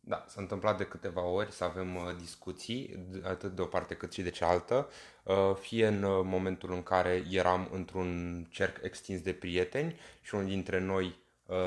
Da, 0.00 0.24
s-a 0.28 0.40
întâmplat 0.40 0.76
de 0.76 0.86
câteva 0.86 1.24
ori 1.24 1.52
să 1.52 1.64
avem 1.64 1.94
uh, 1.94 2.02
discuții, 2.18 3.06
atât 3.22 3.54
de 3.54 3.62
o 3.62 3.66
parte 3.66 3.94
cât 3.94 4.12
și 4.12 4.22
de 4.22 4.30
cealaltă, 4.30 4.88
uh, 5.22 5.54
fie 5.60 5.86
în 5.86 6.02
uh, 6.02 6.20
momentul 6.24 6.72
în 6.72 6.82
care 6.82 7.24
eram 7.30 7.68
într-un 7.72 8.42
cerc 8.50 8.82
extins 8.82 9.20
de 9.20 9.32
prieteni 9.32 9.96
și 10.20 10.34
unul 10.34 10.46
dintre 10.46 10.80
noi 10.80 11.22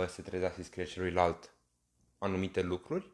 se 0.08 0.22
trezea 0.22 0.52
să 0.52 0.64
scrie 0.64 0.84
celuilalt 0.84 1.54
anumite 2.18 2.62
lucruri. 2.62 3.12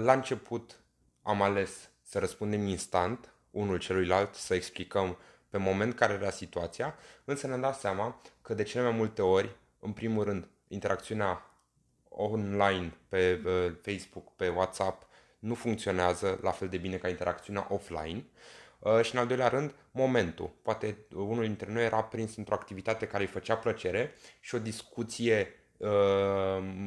La 0.00 0.12
început 0.12 0.80
am 1.22 1.42
ales 1.42 1.90
să 2.02 2.18
răspundem 2.18 2.66
instant 2.66 3.34
unul 3.50 3.78
celuilalt, 3.78 4.34
să 4.34 4.54
explicăm 4.54 5.18
pe 5.52 5.58
moment 5.58 5.94
care 5.94 6.12
era 6.12 6.30
situația, 6.30 6.94
însă 7.24 7.46
ne-am 7.46 7.60
dat 7.60 7.78
seama 7.78 8.20
că 8.42 8.54
de 8.54 8.62
cele 8.62 8.84
mai 8.84 8.92
multe 8.92 9.22
ori, 9.22 9.56
în 9.80 9.92
primul 9.92 10.24
rând, 10.24 10.48
interacțiunea 10.68 11.50
online 12.08 12.94
pe 13.08 13.40
uh, 13.44 13.72
Facebook, 13.82 14.36
pe 14.36 14.48
WhatsApp, 14.48 15.06
nu 15.38 15.54
funcționează 15.54 16.38
la 16.42 16.50
fel 16.50 16.68
de 16.68 16.76
bine 16.76 16.96
ca 16.96 17.08
interacțiunea 17.08 17.66
offline. 17.70 18.24
Uh, 18.78 19.00
și 19.02 19.14
în 19.14 19.20
al 19.20 19.26
doilea 19.26 19.48
rând, 19.48 19.74
momentul. 19.90 20.50
Poate 20.62 20.96
unul 21.14 21.42
dintre 21.42 21.72
noi 21.72 21.84
era 21.84 22.02
prins 22.02 22.36
într-o 22.36 22.54
activitate 22.54 23.06
care 23.06 23.22
îi 23.22 23.28
făcea 23.28 23.56
plăcere 23.56 24.12
și 24.40 24.54
o 24.54 24.58
discuție 24.58 25.48
uh, 25.48 25.61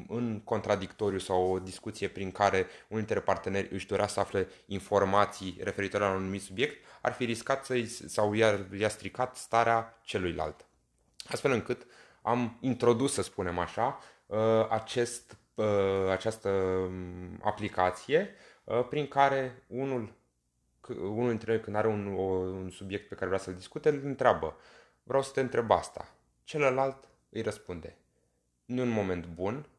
în 0.07 0.41
contradictoriu 0.43 1.19
sau 1.19 1.51
o 1.51 1.59
discuție 1.59 2.07
prin 2.07 2.31
care 2.31 2.57
unul 2.87 3.05
dintre 3.05 3.19
parteneri 3.19 3.73
își 3.73 3.87
dorea 3.87 4.07
să 4.07 4.19
afle 4.19 4.47
informații 4.65 5.57
referitoare 5.63 6.05
la 6.05 6.11
un 6.11 6.17
anumit 6.17 6.41
subiect, 6.41 6.85
ar 7.01 7.13
fi 7.13 7.25
riscat 7.25 7.65
să 7.65 7.75
sau 8.07 8.33
i-a, 8.33 8.67
i-a 8.77 8.89
stricat 8.89 9.35
starea 9.35 9.99
celuilalt. 10.03 10.65
Astfel 11.27 11.51
încât 11.51 11.85
am 12.21 12.57
introdus, 12.61 13.13
să 13.13 13.21
spunem 13.21 13.59
așa, 13.59 13.99
Uh, 14.27 14.67
acest, 14.69 15.37
uh, 15.55 16.09
această 16.09 16.49
um, 16.49 17.39
aplicație 17.43 18.35
uh, 18.63 18.85
prin 18.89 19.07
care 19.07 19.63
unul, 19.67 20.13
unul 20.87 21.29
dintre 21.29 21.51
noi 21.51 21.61
când 21.61 21.75
are 21.75 21.87
un, 21.87 22.05
un 22.07 22.69
subiect 22.69 23.07
pe 23.07 23.15
care 23.15 23.27
vrea 23.27 23.39
să-l 23.39 23.53
discute, 23.53 23.89
îl 23.89 24.01
întreabă 24.03 24.57
vreau 25.03 25.23
să 25.23 25.31
te 25.31 25.39
întreb 25.39 25.71
asta. 25.71 26.15
Celălalt 26.43 27.09
îi 27.29 27.41
răspunde 27.41 27.97
nu 28.65 28.81
un 28.81 28.89
moment 28.89 29.25
bun, 29.25 29.69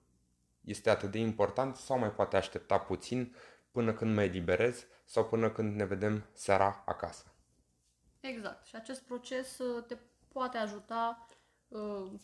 este 0.61 0.90
atât 0.90 1.11
de 1.11 1.19
important 1.19 1.76
sau 1.76 1.99
mai 1.99 2.12
poate 2.12 2.37
aștepta 2.37 2.78
puțin 2.78 3.35
până 3.71 3.93
când 3.93 4.14
mă 4.14 4.23
eliberez 4.23 4.87
sau 5.05 5.25
până 5.25 5.50
când 5.50 5.75
ne 5.76 5.85
vedem 5.85 6.25
seara 6.33 6.83
acasă. 6.87 7.25
Exact. 8.21 8.66
Și 8.66 8.76
acest 8.76 9.02
proces 9.02 9.57
te 9.87 9.97
poate 10.33 10.57
ajuta 10.59 11.28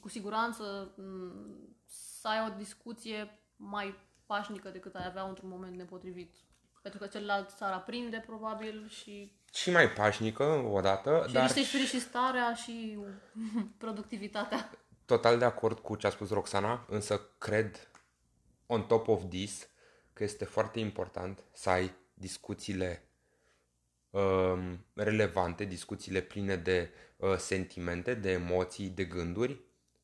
cu 0.01 0.09
siguranță 0.09 0.95
mm, 0.97 1.77
să 2.21 2.29
ai 2.29 2.47
o 2.47 2.55
discuție 2.57 3.39
mai 3.57 3.95
pașnică 4.27 4.69
decât 4.69 4.95
ai 4.95 5.07
avea 5.07 5.23
într-un 5.23 5.49
moment 5.49 5.77
nepotrivit. 5.77 6.35
Pentru 6.83 7.01
că 7.01 7.07
celălalt 7.07 7.51
s-ar 7.51 7.73
aprinde, 7.73 8.23
probabil, 8.27 8.89
și... 8.89 9.33
Și 9.53 9.71
mai 9.71 9.91
pașnică, 9.91 10.45
odată, 10.45 11.25
și 11.27 11.33
dar... 11.33 11.51
Și 11.51 11.65
și 11.65 12.01
starea 12.01 12.55
și 12.55 12.99
productivitatea. 13.79 14.71
Total 15.13 15.39
de 15.39 15.45
acord 15.45 15.79
cu 15.79 15.97
ce 15.97 16.07
a 16.07 16.11
spus 16.11 16.31
Roxana, 16.31 16.87
însă 16.89 17.21
cred, 17.39 17.91
on 18.67 18.87
top 18.87 19.09
of 19.09 19.23
this, 19.29 19.69
că 20.13 20.25
este 20.25 20.45
foarte 20.45 20.81
important 20.81 21.45
să 21.53 21.71
ai 21.71 21.95
discuțiile 22.15 23.09
um, 24.11 24.85
relevante, 24.95 25.65
discuțiile 25.65 26.21
pline 26.21 26.57
de 26.57 26.91
uh, 27.17 27.37
sentimente, 27.37 28.15
de 28.15 28.31
emoții, 28.31 28.89
de 28.89 29.05
gânduri, 29.05 29.61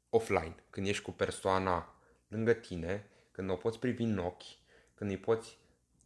offline. 0.08 0.54
Când 0.70 0.86
ești 0.86 1.02
cu 1.02 1.10
persoana 1.10 1.94
lângă 2.28 2.52
tine, 2.52 3.10
când 3.30 3.50
o 3.50 3.54
poți 3.54 3.78
privi 3.78 4.02
în 4.02 4.18
ochi, 4.18 4.58
când 4.94 5.10
îi 5.10 5.18
poți 5.18 5.58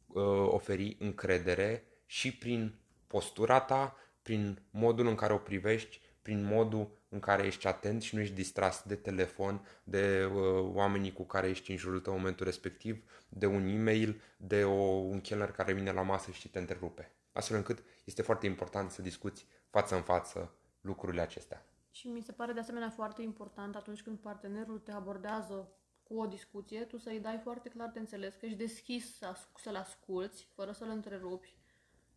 uh, 0.07 0.23
oferi 0.47 0.97
încredere 0.99 1.85
și 2.07 2.37
prin 2.37 2.79
postura 3.07 3.61
ta, 3.61 3.97
prin 4.23 4.63
modul 4.71 5.07
în 5.07 5.15
care 5.15 5.33
o 5.33 5.39
privești, 5.39 6.01
prin 6.23 6.45
modul 6.45 7.02
în 7.13 7.21
care 7.21 7.47
ești 7.47 7.67
atent 7.67 8.03
și 8.03 8.15
nu 8.15 8.21
ești 8.21 8.35
distras 8.35 8.83
de 8.87 8.95
telefon, 8.95 9.67
de 9.85 10.25
uh, 10.25 10.71
oamenii 10.75 11.13
cu 11.13 11.25
care 11.25 11.49
ești 11.49 11.71
în 11.71 11.77
jurul 11.77 12.01
tău 12.01 12.13
în 12.13 12.19
momentul 12.19 12.47
respectiv, 12.47 13.05
de 13.29 13.47
un 13.47 13.67
e-mail, 13.67 14.23
de 14.37 14.65
o, 14.65 14.83
un 14.83 15.21
chelner 15.21 15.51
care 15.51 15.73
vine 15.73 15.93
la 15.93 16.03
masă 16.03 16.31
și 16.31 16.49
te 16.49 16.59
întrerupe. 16.59 17.13
Astfel 17.33 17.57
încât 17.57 17.85
este 18.05 18.23
foarte 18.23 18.47
important 18.47 18.91
să 18.91 19.03
discuți 19.03 19.47
față 19.71 19.95
în 19.95 20.03
față 20.03 20.55
lucrurile 20.81 21.21
acestea. 21.21 21.67
Și 21.91 22.09
mi 22.09 22.23
se 22.23 22.33
pare 22.33 22.53
de 22.53 22.61
asemenea 22.61 22.91
foarte 22.91 23.23
important 23.23 23.77
atunci 23.77 24.03
când 24.03 24.19
partenerul 24.19 24.79
te 24.79 24.93
abordează 24.93 25.73
cu 26.03 26.19
o 26.19 26.27
discuție, 26.27 26.81
tu 26.81 26.99
să-i 26.99 27.21
dai 27.21 27.39
foarte 27.43 27.69
clar 27.69 27.91
de 27.93 27.99
înțeles 27.99 28.35
că 28.35 28.47
ești 28.47 28.59
deschis 28.59 29.19
să-l 29.57 29.77
asculți, 29.77 30.49
fără 30.55 30.73
să-l 30.73 30.89
întrerupi 30.89 31.57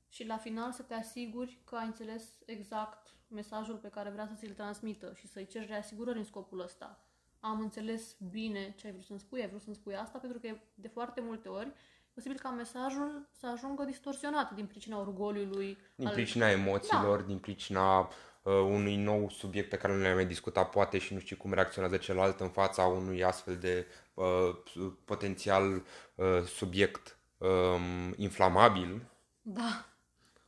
și 0.10 0.26
la 0.26 0.38
final 0.38 0.72
să 0.72 0.82
te 0.82 0.94
asiguri 0.94 1.60
că 1.64 1.76
ai 1.76 1.86
înțeles 1.86 2.24
exact 2.46 3.15
mesajul 3.28 3.76
pe 3.76 3.90
care 3.90 4.10
vrea 4.10 4.28
să 4.28 4.34
ți-l 4.38 4.54
transmită 4.54 5.14
și 5.16 5.28
să-i 5.28 5.48
ceri 5.48 5.66
reasigurări 5.66 6.18
în 6.18 6.24
scopul 6.24 6.60
ăsta. 6.60 7.00
Am 7.40 7.60
înțeles 7.60 8.16
bine 8.32 8.74
ce 8.78 8.86
ai 8.86 8.92
vrut 8.92 9.06
să-mi 9.06 9.20
spui, 9.20 9.42
ai 9.42 9.48
vrut 9.48 9.62
să-mi 9.62 9.76
spui 9.76 9.96
asta, 9.96 10.18
pentru 10.18 10.40
că 10.40 10.48
de 10.74 10.88
foarte 10.88 11.22
multe 11.22 11.50
ori 11.50 11.74
posibil 12.14 12.38
ca 12.38 12.50
mesajul 12.50 13.30
să 13.32 13.48
ajungă 13.48 13.84
distorsionat 13.84 14.52
din 14.52 14.66
pricina 14.66 15.00
orgoliului. 15.00 15.78
Din 15.96 16.08
al... 16.08 16.14
pricina 16.14 16.50
emoțiilor, 16.50 17.20
da. 17.20 17.26
din 17.26 17.38
pricina 17.38 18.00
uh, 18.00 18.54
unui 18.54 18.96
nou 18.96 19.30
subiect 19.30 19.70
pe 19.70 19.78
care 19.78 19.94
nu 19.94 20.00
le-am 20.00 20.16
mai 20.16 20.26
discutat, 20.26 20.70
poate 20.70 20.98
și 20.98 21.14
nu 21.14 21.20
știu 21.20 21.36
cum 21.36 21.54
reacționează 21.54 21.98
celălalt 21.98 22.40
în 22.40 22.50
fața 22.50 22.84
unui 22.84 23.24
astfel 23.24 23.58
de 23.58 23.88
uh, 24.14 24.94
potențial 25.06 25.84
uh, 26.16 26.42
subiect 26.46 27.18
uh, 27.38 27.80
inflamabil. 28.16 29.02
Da. 29.42 29.86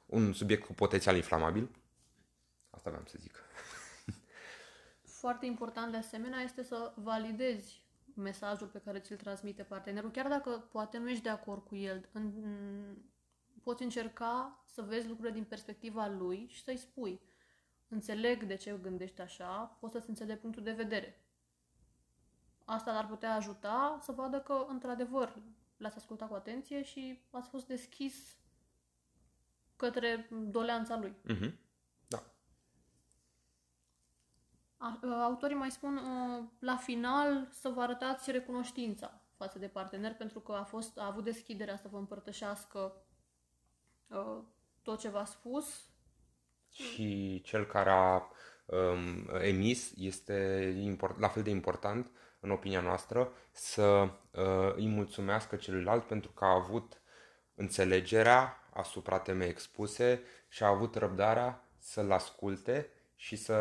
Un 0.05 0.33
subiect 0.33 0.65
cu 0.65 0.73
potențial 0.73 1.15
inflamabil. 1.15 1.69
Asta 2.87 2.99
vreau 2.99 3.05
să 3.05 3.17
zic. 3.19 3.43
Foarte 5.21 5.45
important 5.45 5.91
de 5.91 5.97
asemenea 5.97 6.39
este 6.39 6.63
să 6.63 6.93
validezi 6.95 7.85
mesajul 8.13 8.67
pe 8.67 8.81
care 8.81 8.99
ți-l 8.99 9.15
transmite 9.17 9.63
partenerul, 9.63 10.11
chiar 10.11 10.27
dacă 10.27 10.49
poate 10.71 10.97
nu 10.97 11.09
ești 11.09 11.23
de 11.23 11.29
acord 11.29 11.63
cu 11.63 11.75
el. 11.75 12.09
În, 12.11 12.33
poți 13.63 13.83
încerca 13.83 14.63
să 14.65 14.81
vezi 14.81 15.07
lucrurile 15.07 15.33
din 15.33 15.43
perspectiva 15.43 16.07
lui 16.07 16.47
și 16.49 16.63
să-i 16.63 16.77
spui 16.77 17.21
înțeleg 17.87 18.43
de 18.43 18.55
ce 18.55 18.79
gândești 18.81 19.21
așa, 19.21 19.77
poți 19.79 19.93
să-ți 19.93 20.09
înțeleg 20.09 20.39
punctul 20.39 20.63
de 20.63 20.71
vedere. 20.71 21.21
Asta 22.65 22.91
ar 22.91 23.07
putea 23.07 23.35
ajuta 23.35 23.99
să 24.01 24.11
vadă 24.11 24.39
că, 24.39 24.65
într-adevăr, 24.67 25.35
l-ați 25.77 25.97
ascultat 25.97 26.27
cu 26.27 26.33
atenție 26.33 26.83
și 26.83 27.21
ați 27.31 27.49
fost 27.49 27.67
deschis 27.67 28.37
către 29.75 30.29
doleanța 30.31 30.97
lui. 30.97 31.15
Mm-hmm. 31.33 31.65
Da. 32.07 32.23
Autorii 35.23 35.55
mai 35.55 35.71
spun 35.71 36.01
la 36.59 36.75
final 36.75 37.47
să 37.51 37.69
vă 37.69 37.81
arătați 37.81 38.31
recunoștința 38.31 39.21
față 39.37 39.59
de 39.59 39.67
partener 39.67 40.15
pentru 40.15 40.39
că 40.39 40.51
a, 40.51 40.63
fost, 40.63 40.97
a 40.97 41.05
avut 41.05 41.23
deschiderea 41.23 41.77
să 41.77 41.87
vă 41.91 41.97
împărtășească 41.97 42.93
tot 44.81 44.99
ce 44.99 45.09
v-a 45.09 45.25
spus. 45.25 45.89
Și 46.69 47.41
cel 47.45 47.65
care 47.65 47.89
a 47.89 48.21
um, 48.65 49.27
emis 49.41 49.91
este 49.95 50.33
import, 50.81 51.19
la 51.19 51.27
fel 51.27 51.43
de 51.43 51.49
important, 51.49 52.11
în 52.39 52.51
opinia 52.51 52.81
noastră, 52.81 53.31
să 53.51 53.83
uh, 53.83 54.73
îi 54.75 54.87
mulțumească 54.87 55.55
celuilalt 55.55 56.03
pentru 56.03 56.31
că 56.31 56.45
a 56.45 56.53
avut 56.53 57.01
înțelegerea 57.55 58.69
asupra 58.73 59.19
temei 59.19 59.49
expuse 59.49 60.23
și 60.47 60.63
a 60.63 60.67
avut 60.67 60.95
răbdarea 60.95 61.67
să-l 61.77 62.11
asculte 62.11 62.89
și 63.15 63.35
să 63.35 63.55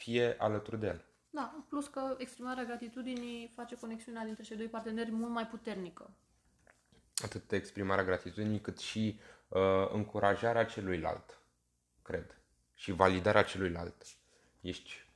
fie 0.00 0.36
alături 0.38 0.80
de 0.80 0.86
el. 0.86 1.04
Da, 1.30 1.64
plus 1.68 1.86
că 1.86 2.14
exprimarea 2.18 2.64
gratitudinii 2.64 3.52
face 3.54 3.76
conexiunea 3.76 4.24
dintre 4.24 4.42
cei 4.42 4.56
doi 4.56 4.66
parteneri 4.66 5.10
mult 5.10 5.32
mai 5.32 5.46
puternică. 5.46 6.10
Atât 7.24 7.52
exprimarea 7.52 8.04
gratitudinii 8.04 8.60
cât 8.60 8.78
și 8.78 9.20
uh, 9.48 9.60
încurajarea 9.92 10.64
celuilalt 10.64 11.40
cred, 12.02 12.38
și 12.74 12.92
validarea 12.92 13.42
celuilalt. 13.42 14.06
Ești 14.60 15.08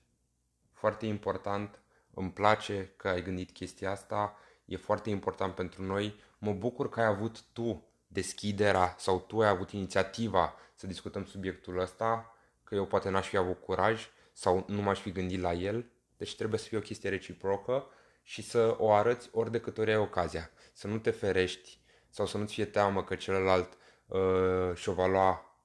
foarte 0.73 1.07
important, 1.07 1.79
îmi 2.15 2.33
place 2.33 2.93
că 2.97 3.09
ai 3.09 3.23
gândit 3.23 3.51
chestia 3.51 3.91
asta, 3.91 4.39
e 4.65 4.77
foarte 4.77 5.11
important 5.11 5.55
pentru 5.55 5.83
noi. 5.83 6.15
Mă 6.39 6.53
bucur 6.53 6.89
că 6.89 7.01
ai 7.01 7.07
avut 7.07 7.43
tu 7.53 7.85
deschiderea 8.07 8.95
sau 8.99 9.21
tu 9.21 9.41
ai 9.41 9.49
avut 9.49 9.71
inițiativa 9.71 10.55
să 10.75 10.87
discutăm 10.87 11.25
subiectul 11.25 11.79
ăsta, 11.79 12.37
că 12.65 12.75
eu 12.75 12.87
poate 12.87 13.11
n-aș 13.11 13.29
fi 13.29 13.37
avut 13.37 13.61
curaj 13.61 14.09
sau 14.35 14.65
nu 14.69 14.83
m-aș 14.83 15.01
fi 15.01 15.13
gândit 15.13 15.41
la 15.41 15.53
el, 15.53 15.91
deci 16.17 16.37
trebuie 16.37 16.59
să 16.59 16.69
fie 16.69 16.79
o 16.79 16.81
chestie 16.81 17.09
reciprocă 17.09 17.87
și 18.23 18.43
să 18.43 18.75
o 18.79 18.93
arăți 18.93 19.29
ori 19.33 19.51
de 19.51 19.61
câte 19.61 19.81
ori 19.81 19.91
ai 19.91 19.97
ocazia. 19.97 20.51
Să 20.73 20.87
nu 20.87 20.99
te 20.99 21.11
ferești 21.11 21.81
sau 22.09 22.27
să 22.27 22.39
nu-ți 22.39 22.55
fie 22.55 22.65
teamă 22.65 23.05
că 23.05 23.15
celălalt 23.15 23.79
uh, 24.07 24.75
și-o 24.75 24.93
va 24.93 25.07
lua 25.07 25.59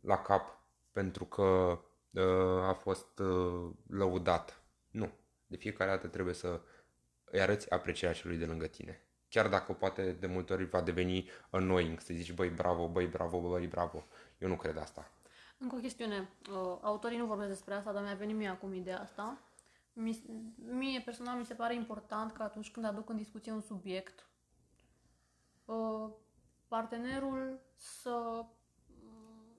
la 0.00 0.22
cap 0.22 0.62
pentru 0.92 1.24
că 1.24 1.42
uh, 2.10 2.62
a 2.62 2.72
fost 2.72 3.18
uh, 3.18 3.70
lăudat. 3.88 4.62
Nu. 4.90 5.12
De 5.46 5.56
fiecare 5.56 5.90
dată 5.90 6.06
trebuie 6.06 6.34
să 6.34 6.60
îi 7.24 7.40
arăți 7.40 7.70
aprecierea 7.70 8.16
celui 8.16 8.36
de 8.36 8.44
lângă 8.44 8.66
tine. 8.66 9.06
Chiar 9.28 9.48
dacă 9.48 9.72
poate 9.72 10.12
de 10.12 10.26
multe 10.26 10.52
ori 10.52 10.64
va 10.64 10.80
deveni 10.80 11.30
annoying, 11.50 12.00
să 12.00 12.14
zici 12.14 12.32
băi 12.32 12.48
bravo, 12.48 12.88
băi 12.88 13.06
bravo, 13.06 13.40
băi 13.40 13.66
bravo. 13.66 14.06
Eu 14.38 14.48
nu 14.48 14.56
cred 14.56 14.76
asta. 14.76 15.12
Încă 15.64 15.76
o 15.76 15.78
chestiune. 15.78 16.28
Uh, 16.50 16.78
autorii 16.80 17.18
nu 17.18 17.26
vorbesc 17.26 17.48
despre 17.48 17.74
asta, 17.74 17.92
dar 17.92 18.02
mi-a 18.02 18.14
venit 18.14 18.36
mie 18.36 18.48
acum 18.48 18.74
ideea 18.74 19.00
asta. 19.00 19.38
Mie 20.56 21.00
personal 21.00 21.38
mi 21.38 21.44
se 21.44 21.54
pare 21.54 21.74
important 21.74 22.32
că 22.32 22.42
atunci 22.42 22.70
când 22.70 22.86
aduc 22.86 23.08
în 23.08 23.16
discuție 23.16 23.52
un 23.52 23.60
subiect, 23.60 24.26
uh, 25.64 26.10
partenerul 26.68 27.60
să 27.76 28.46
mm, 29.02 29.56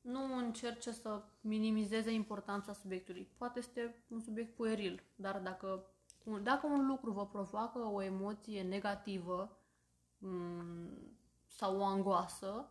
nu 0.00 0.36
încerce 0.36 0.92
să 0.92 1.22
minimizeze 1.40 2.12
importanța 2.12 2.72
subiectului. 2.72 3.30
Poate 3.36 3.58
este 3.58 4.04
un 4.08 4.20
subiect 4.20 4.54
pueril, 4.54 5.02
dar 5.16 5.38
dacă, 5.38 5.86
dacă 6.42 6.66
un 6.66 6.86
lucru 6.86 7.12
vă 7.12 7.26
provoacă 7.26 7.78
o 7.78 8.02
emoție 8.02 8.62
negativă 8.62 9.58
mm, 10.18 11.16
sau 11.46 11.78
o 11.78 11.84
angoasă, 11.84 12.68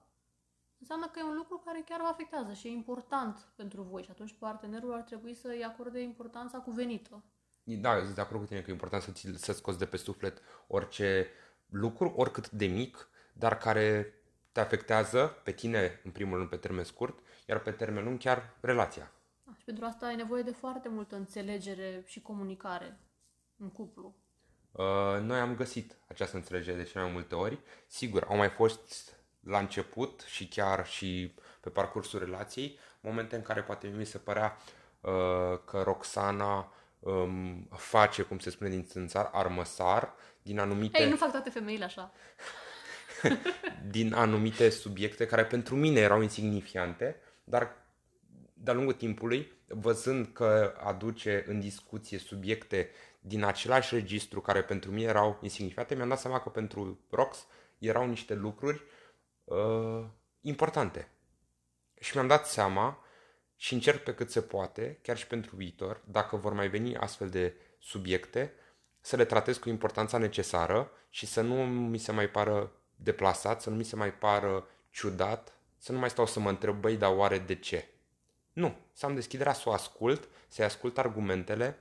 înseamnă 0.84 1.08
că 1.08 1.20
e 1.20 1.32
un 1.32 1.36
lucru 1.36 1.62
care 1.66 1.84
chiar 1.86 2.02
vă 2.02 2.08
afectează 2.08 2.54
și 2.54 2.68
e 2.68 2.72
important 2.72 3.52
pentru 3.56 3.82
voi 3.82 4.04
și 4.04 4.10
atunci 4.12 4.36
partenerul 4.40 4.94
ar 4.94 5.02
trebui 5.02 5.34
să 5.34 5.48
îi 5.48 5.64
acorde 5.64 6.00
importanța 6.00 6.58
cuvenită. 6.58 7.24
Da, 7.64 8.00
sunt 8.04 8.16
de 8.16 8.22
acord 8.22 8.40
cu 8.40 8.46
tine 8.46 8.62
că 8.62 8.70
e 8.70 8.74
important 8.74 9.02
să 9.02 9.12
să 9.36 9.54
scoți 9.54 9.78
de 9.78 9.86
pe 9.86 9.98
suflet 9.98 10.42
orice 10.68 11.28
lucru, 11.70 12.14
oricât 12.16 12.50
de 12.50 12.66
mic, 12.66 13.10
dar 13.34 13.58
care 13.58 14.14
te 14.52 14.60
afectează 14.60 15.42
pe 15.44 15.52
tine, 15.52 16.02
în 16.04 16.12
primul 16.12 16.38
rând, 16.38 16.50
pe 16.50 16.56
termen 16.56 16.84
scurt, 16.84 17.20
iar 17.48 17.60
pe 17.60 17.72
termen 17.72 18.04
lung 18.04 18.20
chiar 18.20 18.58
relația. 18.62 19.12
Da, 19.44 19.54
și 19.58 19.64
pentru 19.64 19.86
asta 19.86 20.06
ai 20.06 20.16
nevoie 20.16 20.42
de 20.42 20.52
foarte 20.52 20.90
multă 20.90 21.16
înțelegere 21.16 22.04
și 22.06 22.22
comunicare 22.22 23.00
în 23.58 23.70
cuplu. 23.70 24.16
Uh, 24.72 25.22
noi 25.22 25.40
am 25.40 25.56
găsit 25.56 25.98
această 26.08 26.36
înțelegere 26.36 26.78
de 26.78 26.84
cele 26.84 27.04
mai 27.04 27.14
multe 27.14 27.36
ori. 27.36 27.60
Sigur, 27.88 28.26
au 28.30 28.36
mai 28.36 28.50
fost 28.50 29.23
la 29.44 29.60
început 29.60 30.24
și 30.28 30.48
chiar 30.48 30.88
și 30.88 31.34
pe 31.60 31.70
parcursul 31.70 32.20
relației, 32.20 32.80
momente 33.00 33.36
în 33.36 33.42
care 33.42 33.62
poate 33.62 33.88
mi 33.88 34.06
se 34.06 34.18
părea 34.18 34.58
uh, 35.02 35.12
că 35.66 35.82
Roxana 35.84 36.74
um, 37.00 37.68
face, 37.72 38.22
cum 38.22 38.40
se 38.40 38.50
spune 38.50 38.70
din 38.70 38.86
țânțar, 38.86 39.30
armăsar 39.32 40.14
din 40.42 40.60
anumite... 40.60 41.02
Ei, 41.02 41.10
nu 41.10 41.16
fac 41.16 41.32
toate 41.32 41.50
femeile 41.50 41.84
așa. 41.84 42.12
din 43.90 44.14
anumite 44.14 44.70
subiecte 44.70 45.26
care 45.26 45.46
pentru 45.46 45.76
mine 45.76 46.00
erau 46.00 46.22
insignifiante, 46.22 47.20
dar 47.44 47.76
de-a 48.54 48.74
lungul 48.74 48.94
timpului, 48.94 49.52
văzând 49.68 50.28
că 50.34 50.74
aduce 50.84 51.44
în 51.48 51.60
discuție 51.60 52.18
subiecte 52.18 52.90
din 53.20 53.44
același 53.44 53.96
registru 53.96 54.42
care 54.42 54.64
pentru 54.64 54.92
mine 54.92 55.08
erau 55.08 55.40
insignifiante, 55.42 55.96
mi-am 55.96 56.10
dat 56.10 56.20
seama 56.20 56.40
că 56.40 56.50
pentru 56.50 57.00
Rox 57.10 57.46
erau 57.78 58.08
niște 58.08 58.34
lucruri 58.34 58.76
uh, 58.76 59.03
importante. 60.42 61.12
Și 62.00 62.12
mi-am 62.16 62.28
dat 62.28 62.48
seama 62.48 63.04
și 63.56 63.74
încerc 63.74 64.04
pe 64.04 64.14
cât 64.14 64.32
se 64.32 64.42
poate, 64.42 65.00
chiar 65.02 65.18
și 65.18 65.28
pentru 65.28 65.56
viitor, 65.56 66.02
dacă 66.06 66.36
vor 66.36 66.54
mai 66.54 66.68
veni 66.68 66.98
astfel 66.98 67.30
de 67.30 67.56
subiecte, 67.80 68.54
să 69.02 69.16
le 69.16 69.26
tratez 69.26 69.58
cu 69.58 69.70
importanța 69.70 70.18
necesară 70.18 70.92
și 71.10 71.26
să 71.26 71.42
nu 71.42 71.66
mi 71.66 71.98
se 71.98 72.12
mai 72.12 72.30
pară 72.30 72.72
deplasat, 72.96 73.62
să 73.62 73.70
nu 73.70 73.76
mi 73.76 73.84
se 73.84 73.96
mai 73.96 74.14
pară 74.14 74.68
ciudat, 74.90 75.54
să 75.78 75.92
nu 75.92 75.98
mai 75.98 76.10
stau 76.10 76.26
să 76.26 76.40
mă 76.40 76.50
întreb, 76.50 76.80
băi, 76.80 76.98
dar 76.98 77.16
oare 77.16 77.38
de 77.38 77.56
ce? 77.56 77.88
Nu, 78.54 78.76
să 78.94 79.06
am 79.06 79.14
deschiderea 79.14 79.54
să 79.54 79.70
o 79.70 79.72
ascult, 79.72 80.30
să-i 80.48 80.66
ascult 80.66 80.98
argumentele, 80.98 81.80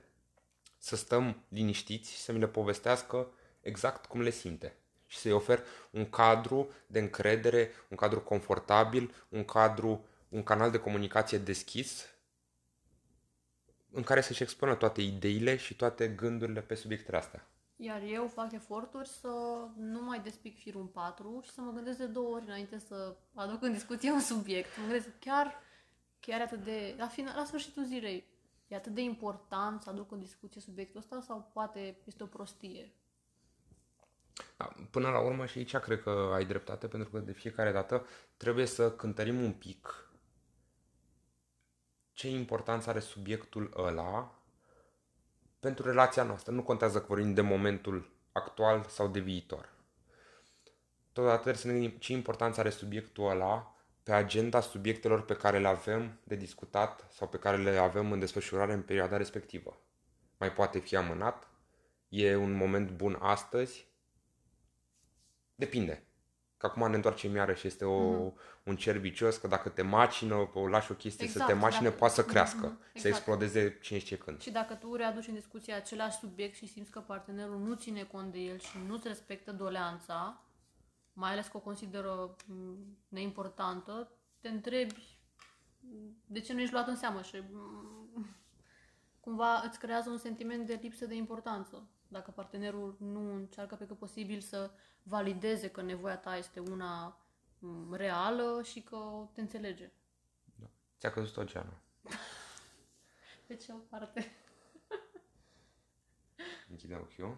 să 0.77 0.95
stăm 0.95 1.43
liniștiți 1.47 2.11
și 2.11 2.17
să 2.17 2.31
mi 2.31 2.39
le 2.39 2.47
povestească 2.47 3.31
exact 3.61 4.05
cum 4.05 4.21
le 4.21 4.29
simte 4.29 4.77
și 5.13 5.19
să-i 5.19 5.31
ofer 5.31 5.63
un 5.91 6.09
cadru 6.09 6.69
de 6.87 6.99
încredere, 6.99 7.71
un 7.89 7.97
cadru 7.97 8.21
confortabil, 8.21 9.13
un 9.29 9.45
cadru, 9.45 10.05
un 10.29 10.43
canal 10.43 10.71
de 10.71 10.79
comunicație 10.79 11.37
deschis 11.37 12.05
în 13.91 14.03
care 14.03 14.21
să-și 14.21 14.43
expună 14.43 14.75
toate 14.75 15.01
ideile 15.01 15.55
și 15.55 15.75
toate 15.75 16.07
gândurile 16.07 16.61
pe 16.61 16.75
subiectele 16.75 17.17
astea. 17.17 17.47
Iar 17.75 18.01
eu 18.01 18.27
fac 18.27 18.51
eforturi 18.51 19.07
să 19.07 19.29
nu 19.77 20.01
mai 20.01 20.19
despic 20.19 20.57
firul 20.57 20.81
în 20.81 20.87
patru 20.87 21.39
și 21.43 21.51
să 21.51 21.61
mă 21.61 21.71
gândesc 21.71 21.97
de 21.97 22.05
două 22.05 22.35
ori 22.35 22.45
înainte 22.45 22.77
să 22.77 23.15
aduc 23.33 23.63
în 23.63 23.71
discuție 23.71 24.11
un 24.11 24.19
subiect. 24.19 24.77
Mă 24.77 24.83
gândesc 24.83 25.09
chiar, 25.19 25.61
chiar 26.19 26.41
atât 26.41 26.63
de... 26.63 26.95
La, 26.97 27.07
final, 27.07 27.35
la 27.37 27.45
sfârșitul 27.45 27.83
zilei, 27.83 28.27
e 28.67 28.75
atât 28.75 28.93
de 28.93 29.01
important 29.01 29.81
să 29.81 29.89
aduc 29.89 30.11
în 30.11 30.19
discuție 30.19 30.61
subiectul 30.61 30.99
ăsta 30.99 31.21
sau 31.21 31.49
poate 31.53 31.97
este 32.05 32.23
o 32.23 32.27
prostie? 32.27 32.93
Da, 34.57 34.75
până 34.91 35.09
la 35.09 35.19
urmă 35.19 35.45
și 35.45 35.57
aici 35.57 35.77
cred 35.77 36.01
că 36.01 36.31
ai 36.33 36.45
dreptate, 36.45 36.87
pentru 36.87 37.09
că 37.09 37.19
de 37.19 37.31
fiecare 37.31 37.71
dată 37.71 38.05
trebuie 38.37 38.65
să 38.65 38.91
cântărim 38.91 39.43
un 39.43 39.51
pic 39.51 40.07
ce 42.13 42.29
importanță 42.29 42.89
are 42.89 42.99
subiectul 42.99 43.73
ăla 43.77 44.43
pentru 45.59 45.87
relația 45.87 46.23
noastră. 46.23 46.51
Nu 46.51 46.63
contează 46.63 46.99
că 46.99 47.05
vorbim 47.07 47.33
de 47.33 47.41
momentul 47.41 48.11
actual 48.31 48.85
sau 48.89 49.07
de 49.07 49.19
viitor. 49.19 49.69
Totodată 51.11 51.41
trebuie 51.41 51.61
să 51.61 51.67
ne 51.67 51.73
gândim 51.73 51.99
ce 51.99 52.13
importanță 52.13 52.59
are 52.59 52.69
subiectul 52.69 53.29
ăla 53.29 53.75
pe 54.03 54.13
agenda 54.13 54.59
subiectelor 54.59 55.25
pe 55.25 55.35
care 55.35 55.59
le 55.59 55.67
avem 55.67 56.19
de 56.23 56.35
discutat 56.35 57.07
sau 57.11 57.27
pe 57.27 57.37
care 57.37 57.57
le 57.57 57.77
avem 57.77 58.11
în 58.11 58.19
desfășurare 58.19 58.73
în 58.73 58.81
perioada 58.81 59.17
respectivă. 59.17 59.81
Mai 60.37 60.53
poate 60.53 60.79
fi 60.79 60.95
amânat? 60.95 61.47
E 62.09 62.35
un 62.35 62.51
moment 62.51 62.91
bun 62.91 63.17
astăzi? 63.21 63.87
Depinde. 65.55 66.07
Că 66.57 66.65
acum 66.65 66.89
ne 66.89 66.95
întoarcem 66.95 67.35
iarăși, 67.35 67.67
este 67.67 67.85
o, 67.85 68.31
mm-hmm. 68.31 68.63
un 68.63 68.75
cer 68.75 68.97
vicios, 68.97 69.37
că 69.37 69.47
dacă 69.47 69.69
te 69.69 69.81
macină, 69.81 70.49
o 70.53 70.67
lași 70.67 70.91
o 70.91 70.95
chestie 70.95 71.25
exact, 71.25 71.47
să 71.47 71.53
te 71.53 71.59
macine, 71.59 71.83
dacă... 71.83 71.95
poate 71.95 72.13
să 72.13 72.25
crească, 72.25 72.67
mm-hmm, 72.67 72.85
exact. 72.85 72.99
să 72.99 73.07
explodeze 73.07 73.77
cine 73.81 73.99
știe 73.99 74.17
când. 74.17 74.41
Și 74.41 74.51
dacă 74.51 74.73
tu 74.73 74.95
readuci 74.95 75.27
în 75.27 75.33
discuție 75.33 75.73
același 75.73 76.17
subiect 76.17 76.55
și 76.55 76.67
simți 76.67 76.91
că 76.91 76.99
partenerul 76.99 77.59
nu 77.59 77.73
ține 77.73 78.03
cont 78.03 78.31
de 78.31 78.39
el 78.39 78.59
și 78.59 78.77
nu-ți 78.87 79.07
respectă 79.07 79.51
doleanța, 79.51 80.43
mai 81.13 81.31
ales 81.31 81.47
că 81.47 81.57
o 81.57 81.59
consideră 81.59 82.35
mm, 82.45 82.97
neimportantă, 83.07 84.11
te 84.39 84.49
întrebi 84.49 85.17
de 86.25 86.39
ce 86.39 86.53
nu 86.53 86.59
ești 86.59 86.73
luat 86.73 86.87
în 86.87 86.95
seamă 86.95 87.21
și 87.21 87.43
mm, 87.51 88.25
cumva 89.19 89.61
îți 89.65 89.79
creează 89.79 90.09
un 90.09 90.17
sentiment 90.17 90.67
de 90.67 90.79
lipsă 90.81 91.05
de 91.05 91.15
importanță. 91.15 91.87
Dacă 92.13 92.31
partenerul 92.31 92.95
nu 92.99 93.33
încearcă 93.33 93.75
pe 93.75 93.85
cât 93.85 93.97
posibil 93.97 94.39
să 94.39 94.71
valideze 95.03 95.69
că 95.69 95.81
nevoia 95.81 96.17
ta 96.17 96.37
este 96.37 96.59
una 96.59 97.17
mm, 97.59 97.93
reală 97.93 98.61
și 98.63 98.81
că 98.81 99.27
te 99.33 99.41
înțelege. 99.41 99.91
Da. 100.55 100.69
Ți-a 100.99 101.11
căzut 101.11 101.37
o 101.37 101.43
geană. 101.43 101.73
Pe 103.47 103.55
ce 103.55 103.71
o 103.71 103.75
parte? 103.75 104.31
Închide 106.69 106.95
ochiul. 106.95 107.37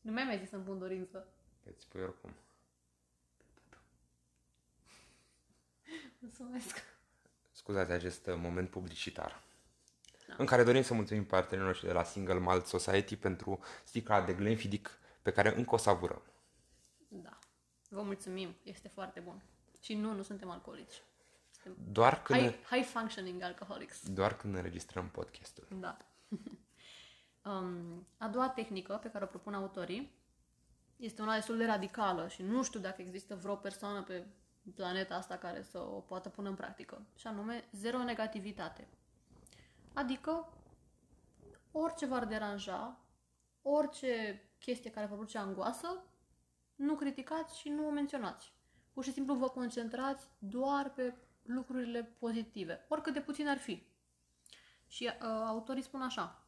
Nu 0.00 0.12
mi-ai 0.12 0.24
mai 0.24 0.38
zis 0.38 0.48
să-mi 0.48 0.64
pun 0.64 0.78
dorință. 0.78 1.28
Îți 1.64 1.82
spui 1.82 2.02
oricum. 2.02 2.30
Mulțumesc. 6.20 6.76
Scuzați 7.52 7.92
acest 7.92 8.26
moment 8.26 8.70
publicitar. 8.70 9.42
Da. 10.26 10.34
În 10.38 10.46
care 10.46 10.64
dorim 10.64 10.82
să 10.82 10.94
mulțumim 10.94 11.24
partenerilor 11.24 11.66
noștri 11.66 11.86
de 11.86 11.92
la 11.92 12.04
Single 12.04 12.38
Malt 12.38 12.66
Society 12.66 13.16
pentru 13.16 13.60
sticla 13.84 14.22
de 14.22 14.32
Glenfiddich 14.32 14.90
pe 15.22 15.32
care 15.32 15.56
încă 15.56 15.74
o 15.74 15.78
savurăm. 15.78 16.22
Da. 17.08 17.38
Vă 17.88 18.02
mulțumim. 18.02 18.54
Este 18.62 18.88
foarte 18.88 19.20
bun. 19.20 19.42
Și 19.80 19.94
nu, 19.94 20.12
nu 20.12 20.22
suntem 20.22 20.50
alcoolici. 20.50 21.02
Suntem 21.50 21.84
doar 21.92 22.22
când 22.22 22.40
high, 22.40 22.54
high 22.70 22.84
functioning 22.84 23.42
alcoholics. 23.42 24.08
Doar 24.08 24.36
când 24.36 24.54
înregistrăm 24.54 25.08
podcastul. 25.08 25.66
Da. 25.80 25.96
um, 27.50 28.06
a 28.18 28.28
doua 28.28 28.48
tehnică 28.48 28.98
pe 29.02 29.10
care 29.10 29.24
o 29.24 29.26
propun 29.26 29.54
autorii 29.54 30.12
este 30.96 31.22
una 31.22 31.34
destul 31.34 31.56
de 31.56 31.64
radicală 31.64 32.28
și 32.28 32.42
nu 32.42 32.62
știu 32.62 32.80
dacă 32.80 33.02
există 33.02 33.34
vreo 33.34 33.54
persoană 33.54 34.02
pe 34.02 34.26
planeta 34.74 35.14
asta 35.14 35.36
care 35.36 35.62
să 35.62 35.78
o 35.78 36.00
poată 36.00 36.28
pune 36.28 36.48
în 36.48 36.54
practică. 36.54 37.02
Și 37.16 37.26
anume, 37.26 37.64
zero 37.72 38.02
negativitate. 38.02 38.88
Adică, 39.94 40.48
orice 41.72 42.06
v-ar 42.06 42.24
deranja, 42.24 43.04
orice 43.62 44.42
chestie 44.58 44.90
care 44.90 45.06
vă 45.06 45.12
produce 45.14 45.38
angoasă, 45.38 46.04
nu 46.74 46.94
criticați 46.94 47.58
și 47.58 47.68
nu 47.68 47.86
o 47.86 47.90
menționați. 47.90 48.52
Pur 48.92 49.04
și 49.04 49.12
simplu 49.12 49.34
vă 49.34 49.48
concentrați 49.48 50.28
doar 50.38 50.92
pe 50.92 51.14
lucrurile 51.42 52.02
pozitive, 52.02 52.86
oricât 52.88 53.12
de 53.12 53.20
puțin 53.20 53.48
ar 53.48 53.58
fi. 53.58 53.86
Și 54.86 55.04
uh, 55.04 55.28
autorii 55.46 55.82
spun 55.82 56.00
așa, 56.02 56.44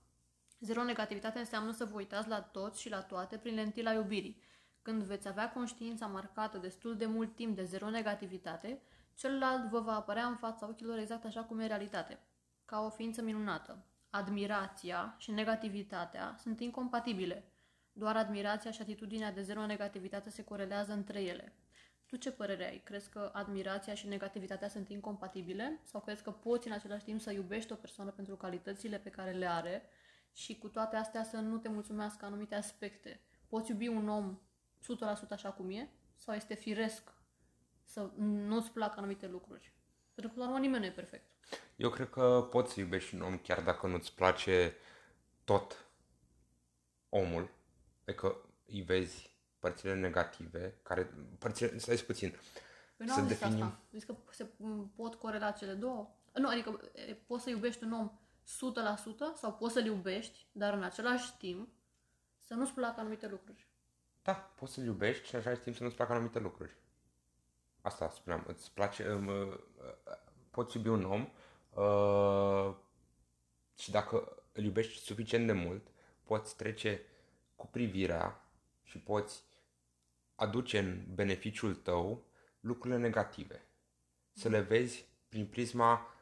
Zero 0.60 0.82
negativitate 0.82 1.38
înseamnă 1.38 1.72
să 1.72 1.84
vă 1.84 1.96
uitați 1.96 2.28
la 2.28 2.40
toți 2.40 2.80
și 2.80 2.88
la 2.88 3.02
toate 3.02 3.36
prin 3.36 3.54
lentila 3.54 3.92
iubirii. 3.92 4.42
Când 4.82 5.02
veți 5.02 5.28
avea 5.28 5.52
conștiința 5.52 6.06
marcată 6.06 6.58
destul 6.58 6.96
de 6.96 7.06
mult 7.06 7.34
timp 7.34 7.56
de 7.56 7.64
zero 7.64 7.90
negativitate, 7.90 8.82
celălalt 9.14 9.70
vă 9.70 9.80
va 9.80 9.94
apărea 9.94 10.26
în 10.26 10.36
fața 10.36 10.68
ochilor 10.68 10.98
exact 10.98 11.24
așa 11.24 11.44
cum 11.44 11.58
e 11.58 11.66
realitate, 11.66 12.18
ca 12.66 12.80
o 12.80 12.90
ființă 12.90 13.22
minunată. 13.22 13.84
Admirația 14.10 15.14
și 15.18 15.30
negativitatea 15.30 16.36
sunt 16.38 16.60
incompatibile. 16.60 17.52
Doar 17.92 18.16
admirația 18.16 18.70
și 18.70 18.82
atitudinea 18.82 19.32
de 19.32 19.42
zero 19.42 19.66
negativitate 19.66 20.30
se 20.30 20.44
corelează 20.44 20.92
între 20.92 21.22
ele. 21.22 21.52
Tu 22.06 22.16
ce 22.16 22.32
părere 22.32 22.66
ai? 22.66 22.78
Crezi 22.78 23.10
că 23.10 23.30
admirația 23.32 23.94
și 23.94 24.06
negativitatea 24.06 24.68
sunt 24.68 24.88
incompatibile? 24.88 25.80
Sau 25.82 26.00
crezi 26.00 26.22
că 26.22 26.30
poți 26.30 26.66
în 26.66 26.72
același 26.72 27.04
timp 27.04 27.20
să 27.20 27.32
iubești 27.32 27.72
o 27.72 27.76
persoană 27.76 28.10
pentru 28.10 28.36
calitățile 28.36 28.98
pe 28.98 29.10
care 29.10 29.30
le 29.30 29.46
are 29.46 29.82
și 30.32 30.58
cu 30.58 30.68
toate 30.68 30.96
astea 30.96 31.24
să 31.24 31.36
nu 31.36 31.58
te 31.58 31.68
mulțumească 31.68 32.24
anumite 32.24 32.54
aspecte? 32.54 33.20
Poți 33.46 33.70
iubi 33.70 33.88
un 33.88 34.08
om 34.08 34.38
100% 35.26 35.28
așa 35.30 35.52
cum 35.52 35.70
e? 35.70 35.90
Sau 36.16 36.34
este 36.34 36.54
firesc 36.54 37.14
să 37.84 38.10
nu-ți 38.16 38.72
placă 38.72 38.94
anumite 38.98 39.28
lucruri? 39.28 39.75
Pentru 40.16 40.34
că, 40.34 40.40
la 40.40 40.46
urmă, 40.46 40.58
nimeni 40.58 40.80
nu 40.80 40.86
e 40.90 40.90
perfect. 40.90 41.24
Eu 41.76 41.90
cred 41.90 42.10
că 42.10 42.46
poți 42.50 42.72
să 42.72 42.80
iubești 42.80 43.14
un 43.14 43.20
om 43.20 43.38
chiar 43.38 43.60
dacă 43.60 43.86
nu-ți 43.86 44.14
place 44.14 44.76
tot 45.44 45.86
omul. 47.08 47.50
Adică 48.06 48.36
îi 48.66 48.82
vezi 48.82 49.30
părțile 49.58 49.94
negative, 49.94 50.78
care, 50.82 51.10
părțile, 51.38 51.78
stai 51.78 51.96
puțin, 51.96 52.30
Păi 52.96 53.06
nu 53.06 53.12
să 53.12 53.20
am 53.20 53.26
zis 53.26 53.38
definim, 53.38 53.62
asta. 53.62 53.80
Zis 53.92 54.04
că 54.04 54.16
se 54.30 54.46
m, 54.56 54.92
pot 54.96 55.14
corela 55.14 55.50
cele 55.50 55.72
două. 55.72 56.14
Nu, 56.34 56.48
adică 56.48 56.80
e, 56.94 57.14
poți 57.14 57.42
să 57.42 57.50
iubești 57.50 57.84
un 57.84 57.92
om 57.92 58.20
100% 58.44 59.36
sau 59.36 59.52
poți 59.52 59.72
să-l 59.72 59.84
iubești, 59.84 60.46
dar 60.52 60.72
în 60.74 60.82
același 60.82 61.36
timp 61.36 61.68
să 62.38 62.54
nu-ți 62.54 62.72
placă 62.72 63.00
anumite 63.00 63.28
lucruri. 63.28 63.66
da, 64.22 64.32
poți 64.32 64.72
să-l 64.72 64.84
iubești 64.84 65.26
și 65.26 65.34
în 65.34 65.40
același 65.40 65.60
timp 65.60 65.76
să 65.76 65.82
nu-ți 65.82 65.94
placă 65.94 66.12
anumite 66.12 66.38
lucruri. 66.38 66.76
Asta 67.86 68.08
spuneam, 68.10 68.44
îți 68.46 68.72
place, 68.72 69.08
um, 69.12 69.26
uh, 69.26 69.46
uh, 69.46 70.16
poți 70.50 70.76
iubi 70.76 70.88
un 70.88 71.04
om 71.04 71.28
uh, 71.82 72.74
și 73.78 73.90
dacă 73.90 74.42
îl 74.52 74.64
iubești 74.64 75.04
suficient 75.04 75.46
de 75.46 75.52
mult, 75.52 75.86
poți 76.24 76.56
trece 76.56 77.02
cu 77.56 77.66
privirea 77.66 78.44
și 78.82 78.98
poți 78.98 79.42
aduce 80.34 80.78
în 80.78 81.04
beneficiul 81.14 81.74
tău 81.74 82.24
lucrurile 82.60 83.00
negative. 83.00 83.66
Să 84.32 84.48
le 84.48 84.60
vezi 84.60 85.08
prin 85.28 85.46
prisma 85.46 86.14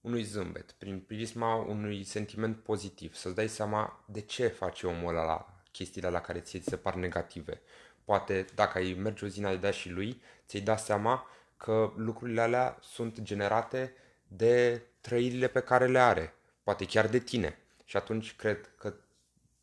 unui 0.00 0.22
zâmbet, 0.22 0.72
prin 0.72 1.00
prisma 1.00 1.54
unui 1.54 2.04
sentiment 2.04 2.62
pozitiv, 2.62 3.14
să-ți 3.14 3.34
dai 3.34 3.48
seama 3.48 4.04
de 4.06 4.20
ce 4.20 4.46
face 4.46 4.86
omul 4.86 5.16
ăla 5.16 5.62
chestiile 5.72 6.08
la 6.08 6.20
care 6.20 6.40
ție 6.40 6.60
ți 6.60 6.68
se 6.68 6.76
par 6.76 6.94
negative. 6.94 7.60
Poate 8.04 8.44
dacă 8.54 8.78
ai 8.78 8.92
merge 8.92 9.24
o 9.24 9.28
zi 9.28 9.38
înaintea 9.38 9.70
și 9.70 9.90
lui, 9.90 10.22
ți-ai 10.46 10.62
da 10.62 10.76
seama 10.76 11.26
că 11.56 11.92
lucrurile 11.96 12.40
alea 12.40 12.78
sunt 12.80 13.20
generate 13.20 13.94
de 14.28 14.82
trăirile 15.00 15.48
pe 15.48 15.60
care 15.60 15.86
le 15.86 15.98
are, 15.98 16.34
poate 16.62 16.86
chiar 16.86 17.08
de 17.08 17.18
tine. 17.18 17.58
Și 17.84 17.96
atunci 17.96 18.36
cred 18.36 18.70
că 18.78 18.94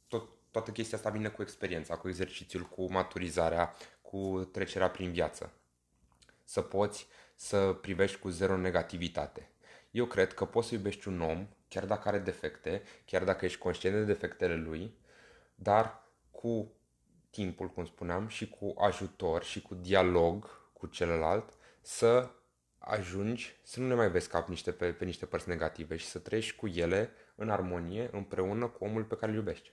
tot, 0.08 0.30
toată 0.51 0.71
chestia 0.71 0.97
asta 0.97 1.10
vine 1.10 1.27
cu 1.27 1.41
experiența, 1.41 1.97
cu 1.97 2.08
exercițiul, 2.08 2.63
cu 2.63 2.91
maturizarea, 2.91 3.73
cu 4.01 4.49
trecerea 4.51 4.89
prin 4.89 5.12
viață 5.12 5.51
să 6.51 6.62
poți 6.62 7.08
să 7.36 7.77
privești 7.82 8.19
cu 8.19 8.30
zero 8.30 8.58
negativitate. 8.58 9.49
Eu 9.91 10.06
cred 10.06 10.34
că 10.34 10.45
poți 10.45 10.67
să 10.67 10.73
iubești 10.73 11.08
un 11.08 11.21
om, 11.21 11.47
chiar 11.67 11.86
dacă 11.86 12.08
are 12.08 12.19
defecte, 12.19 12.84
chiar 13.06 13.23
dacă 13.23 13.45
ești 13.45 13.58
conștient 13.58 13.95
de 13.95 14.04
defectele 14.04 14.56
lui, 14.56 14.93
dar 15.56 16.04
cu 16.32 16.71
timpul, 17.32 17.70
cum 17.70 17.86
spuneam, 17.86 18.28
și 18.28 18.50
cu 18.50 18.74
ajutor 18.78 19.44
și 19.44 19.62
cu 19.62 19.76
dialog 19.76 20.70
cu 20.74 20.88
celălalt, 20.88 21.58
să 21.82 22.32
ajungi 22.78 23.60
să 23.63 23.80
nu 23.80 23.88
le 23.88 23.96
mai 23.96 24.12
vezi 24.12 24.30
ca 24.30 24.46
niște, 24.48 24.72
pe, 24.72 24.94
pe 24.94 25.06
niște 25.06 25.26
părți 25.26 25.50
negative 25.50 25.96
și 25.96 26.06
să 26.06 26.20
trăiești 26.20 26.56
cu 26.56 26.67
ele 26.67 27.12
în 27.36 27.50
armonie, 27.50 28.10
împreună 28.12 28.67
cu 28.67 28.84
omul 28.84 29.04
pe 29.04 29.15
care 29.15 29.32
îl 29.32 29.38
iubești. 29.38 29.72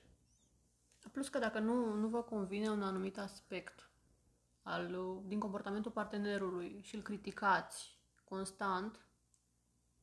Plus 1.13 1.29
că 1.29 1.39
dacă 1.39 1.59
nu, 1.59 1.95
nu 1.95 2.09
vă 2.09 2.23
convine 2.23 2.69
un 2.69 2.83
anumit 2.83 3.19
aspect 3.19 3.91
al, 4.63 5.21
din 5.27 5.39
comportamentul 5.39 5.91
partenerului 5.91 6.81
și 6.83 6.95
îl 6.95 7.03
criticați 7.03 7.97
constant, 8.25 9.01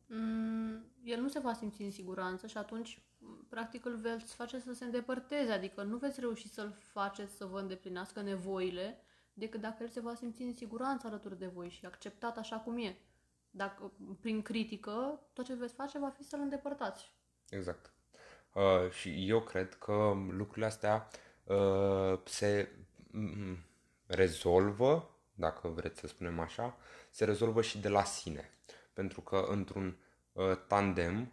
mm, 0.08 0.86
el 1.06 1.22
nu 1.22 1.28
se 1.28 1.40
va 1.40 1.54
simți 1.54 1.82
în 1.82 1.92
siguranță 1.92 2.48
și 2.48 2.58
atunci 2.58 3.02
m, 3.18 3.46
practic 3.50 3.86
îl 3.86 3.96
veți 3.96 4.36
face 4.36 4.60
să 4.60 4.74
se 4.74 4.84
îndepărteze, 4.84 5.52
adică 5.52 5.84
nu 5.84 5.98
veți 5.98 6.20
reuși 6.20 6.50
să-l 6.50 6.78
faceți 6.80 7.36
să 7.36 7.46
vă 7.46 7.60
îndeplinească 7.60 8.22
nevoile 8.22 9.00
decât 9.34 9.62
dacă 9.62 9.84
el 9.84 9.90
se 9.90 10.00
va 10.00 10.16
simți 10.16 10.42
în 10.42 10.54
siguranță 10.54 11.08
alături 11.08 11.40
de 11.40 11.48
voi 11.48 11.70
și 11.70 11.86
acceptat 11.86 12.38
așa 12.38 12.58
cum 12.58 12.78
e. 12.78 12.98
Dacă 13.50 13.92
prin 14.20 14.42
critică, 14.42 15.20
tot 15.34 15.46
ce 15.46 15.54
veți 15.54 15.74
face 15.74 16.00
va 16.00 16.10
fi 16.10 16.24
să-l 16.24 16.40
îndepărtați. 16.40 17.12
Exact. 17.50 17.92
Uh, 18.54 18.92
și 18.92 19.30
eu 19.30 19.42
cred 19.42 19.74
că 19.74 20.14
lucrurile 20.30 20.66
astea 20.66 21.08
uh, 21.44 22.20
se 22.24 22.72
mm, 23.12 23.58
rezolvă, 24.06 25.10
dacă 25.34 25.68
vreți 25.68 26.00
să 26.00 26.08
spunem 26.08 26.40
așa, 26.40 26.78
se 27.10 27.26
rezolvă 27.26 27.62
și 27.62 27.80
de 27.80 27.90
la 27.90 28.04
sine. 28.04 28.50
Pentru 28.94 29.22
că 29.22 29.46
într-un 29.50 29.88
uh, 29.88 30.05
tandem, 30.68 31.32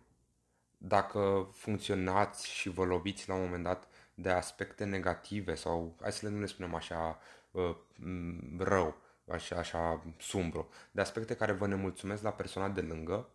dacă 0.79 1.51
funcționați 1.53 2.49
și 2.51 2.69
vă 2.69 2.85
loviți 2.85 3.29
la 3.29 3.35
un 3.35 3.43
moment 3.43 3.63
dat 3.63 3.89
de 4.15 4.31
aspecte 4.31 4.85
negative 4.85 5.55
sau, 5.55 5.97
hai 6.01 6.13
să 6.13 6.27
le 6.27 6.33
nu 6.33 6.41
le 6.41 6.47
spunem 6.47 6.75
așa, 6.75 7.19
uh, 7.51 7.77
m, 7.97 8.59
rău, 8.59 8.97
așa, 9.29 9.57
așa 9.57 10.05
sumbru, 10.19 10.69
de 10.91 11.01
aspecte 11.01 11.37
care 11.37 11.53
vă 11.53 11.67
nemulțumesc 11.67 12.23
la 12.23 12.33
persoana 12.33 12.69
de 12.69 12.81
lângă, 12.81 13.29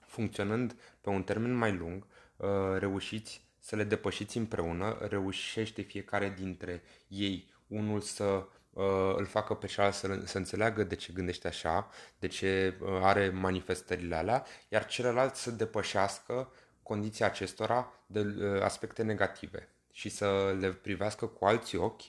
funcționând 0.00 0.76
pe 1.00 1.10
un 1.10 1.22
termen 1.22 1.54
mai 1.54 1.72
lung, 1.72 2.06
uh, 2.36 2.48
reușiți 2.78 3.44
să 3.58 3.76
le 3.76 3.84
depășiți 3.84 4.36
împreună, 4.36 4.98
reușește 5.08 5.82
fiecare 5.82 6.34
dintre 6.38 6.82
ei 7.08 7.54
unul 7.66 8.00
să 8.00 8.46
uh, 8.76 9.14
îl 9.16 9.24
facă 9.24 9.54
pe 9.54 9.66
celălalt 9.66 9.94
să, 9.94 10.20
să 10.24 10.38
înțeleagă 10.38 10.84
de 10.84 10.94
ce 10.94 11.12
gândește 11.12 11.48
așa, 11.48 11.90
de 12.18 12.26
ce 12.26 12.76
uh, 12.80 12.88
are 13.02 13.28
manifestările 13.28 14.16
alea, 14.16 14.44
iar 14.68 14.86
celălalt 14.86 15.34
să 15.34 15.50
depășească 15.50 16.52
condiția 16.82 17.26
acestora 17.26 17.92
de 18.06 18.20
uh, 18.20 18.62
aspecte 18.62 19.02
negative 19.02 19.68
și 19.92 20.08
să 20.08 20.56
le 20.58 20.72
privească 20.72 21.26
cu 21.26 21.44
alți 21.44 21.76
ochi 21.76 22.02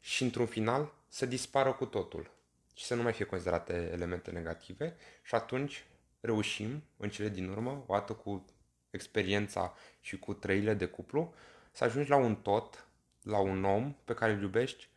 și 0.00 0.22
într-un 0.22 0.46
final 0.46 0.92
să 1.08 1.26
dispară 1.26 1.72
cu 1.72 1.84
totul 1.84 2.30
și 2.74 2.84
să 2.84 2.94
nu 2.94 3.02
mai 3.02 3.12
fie 3.12 3.24
considerate 3.24 3.90
elemente 3.92 4.30
negative 4.30 4.96
și 5.22 5.34
atunci 5.34 5.84
reușim 6.20 6.82
în 6.96 7.08
cele 7.08 7.28
din 7.28 7.48
urmă, 7.48 7.84
o 7.86 7.94
dată 7.94 8.12
cu 8.12 8.44
experiența 8.90 9.74
și 10.00 10.18
cu 10.18 10.34
trăile 10.34 10.74
de 10.74 10.86
cuplu, 10.86 11.34
să 11.72 11.84
ajungi 11.84 12.10
la 12.10 12.16
un 12.16 12.36
tot, 12.36 12.86
la 13.22 13.38
un 13.38 13.64
om 13.64 13.94
pe 14.04 14.14
care 14.14 14.32
îl 14.32 14.42
iubești 14.42 14.88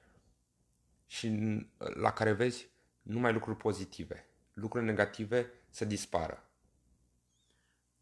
și 1.12 1.30
la 1.78 2.12
care 2.12 2.32
vezi 2.32 2.70
numai 3.02 3.34
lucruri 3.34 3.58
pozitive. 3.58 4.26
Lucruri 4.54 4.86
negative 4.86 5.52
să 5.70 5.86
dispară. 5.86 6.50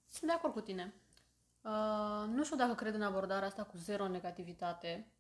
Sunt 0.08 0.30
de 0.30 0.36
acord 0.36 0.54
cu 0.54 0.62
tine. 0.62 0.94
Uh, 1.62 2.28
nu 2.28 2.44
știu 2.44 2.56
dacă 2.56 2.74
cred 2.74 2.94
în 2.94 3.02
abordarea 3.02 3.48
asta 3.48 3.64
cu 3.64 3.78
zero 3.78 4.08
negativitate. 4.08 5.12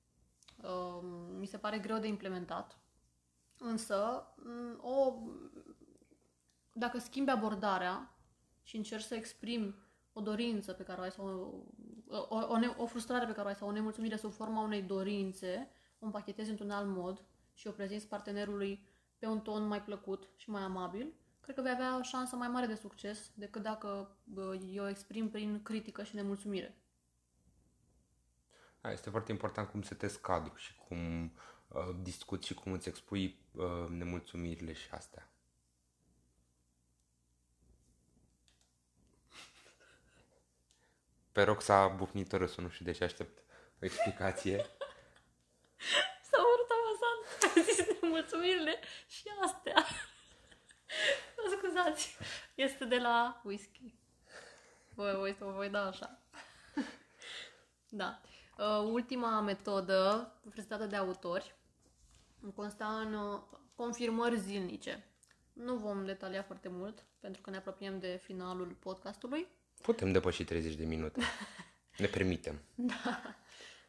Uh, 0.61 0.99
mi 1.37 1.45
se 1.45 1.57
pare 1.57 1.79
greu 1.79 1.99
de 1.99 2.07
implementat. 2.07 2.79
Însă, 3.57 4.27
m, 4.35 4.85
o, 4.85 5.13
dacă 6.73 6.97
schimbi 6.97 7.31
abordarea 7.31 8.15
și 8.63 8.75
încerci 8.75 9.03
să 9.03 9.15
exprimi 9.15 9.75
o 10.13 10.21
dorință 10.21 10.73
pe 10.73 10.83
care 10.83 10.99
o 10.99 11.03
ai 11.03 11.11
sau 11.11 11.27
o, 12.07 12.17
o, 12.29 12.45
o, 12.47 12.57
ne- 12.57 12.75
o 12.77 12.85
frustrare 12.85 13.25
pe 13.25 13.33
care 13.33 13.45
o 13.45 13.49
ai 13.49 13.55
sau 13.55 13.67
o 13.67 13.71
nemulțumire 13.71 14.15
sub 14.15 14.31
forma 14.31 14.61
unei 14.61 14.81
dorințe, 14.81 15.69
o 15.99 16.05
împachetezi 16.05 16.49
într-un 16.49 16.71
alt 16.71 16.87
mod 16.87 17.23
și 17.59 17.67
o 17.67 17.71
prezinți 17.71 18.07
partenerului 18.07 18.87
pe 19.17 19.25
un 19.25 19.41
ton 19.41 19.67
mai 19.67 19.83
plăcut 19.83 20.29
și 20.35 20.49
mai 20.49 20.61
amabil, 20.61 21.13
cred 21.41 21.55
că 21.55 21.61
vei 21.61 21.71
avea 21.71 21.97
o 21.97 22.01
șansă 22.01 22.35
mai 22.35 22.47
mare 22.47 22.65
de 22.65 22.75
succes 22.75 23.31
decât 23.33 23.61
dacă 23.61 24.17
bă, 24.23 24.55
eu 24.55 24.83
o 24.83 24.87
exprim 24.87 25.29
prin 25.29 25.61
critică 25.63 26.03
și 26.03 26.15
nemulțumire. 26.15 26.77
Da, 28.81 28.91
este 28.91 29.09
foarte 29.09 29.31
important 29.31 29.69
cum 29.69 29.81
setezi 29.81 30.21
cadru 30.21 30.55
și 30.55 30.75
cum 30.75 31.25
uh, 31.67 31.95
discuți 32.01 32.47
și 32.47 32.53
cum 32.53 32.71
îți 32.71 32.87
expui 32.87 33.39
uh, 33.51 33.87
nemulțumirile 33.89 34.73
și 34.73 34.89
astea. 34.91 35.29
Pe 41.31 41.43
rog 41.43 41.61
s-a 41.61 41.87
bufnit 41.87 42.31
râsul, 42.31 42.63
nu 42.63 42.69
știu 42.69 42.85
de 42.85 42.91
ce 42.91 43.03
aștept 43.03 43.43
o 43.81 43.85
explicație. 43.85 44.65
S-a 48.09 48.15
urât 48.15 48.33
amazant. 48.33 48.43
Am 48.43 48.53
zis 48.53 48.61
nemulțumirile 48.61 48.79
și 49.07 49.23
astea. 49.43 49.85
Mă 51.37 51.57
scuzați. 51.57 52.17
Este 52.55 52.85
de 52.85 52.97
la 52.97 53.41
whisky. 53.43 53.93
Voi, 54.93 55.15
voi, 55.15 55.35
vă 55.39 55.51
voi 55.51 55.69
da 55.69 55.85
așa. 55.85 56.19
Da. 57.89 58.21
Uh, 58.57 58.89
ultima 58.91 59.41
metodă 59.41 60.31
prezentată 60.49 60.85
de 60.85 60.95
autori 60.95 61.55
consta 62.55 62.85
în 62.85 63.13
uh, 63.13 63.41
confirmări 63.75 64.39
zilnice. 64.39 65.03
Nu 65.53 65.75
vom 65.75 66.05
detalia 66.05 66.43
foarte 66.43 66.69
mult, 66.69 67.05
pentru 67.19 67.41
că 67.41 67.49
ne 67.49 67.57
apropiem 67.57 67.99
de 67.99 68.19
finalul 68.23 68.75
podcastului. 68.79 69.47
Putem 69.81 70.11
depăși 70.11 70.43
30 70.43 70.73
de 70.73 70.85
minute. 70.85 71.21
ne 71.97 72.05
permitem. 72.05 72.59
Da. 72.75 73.35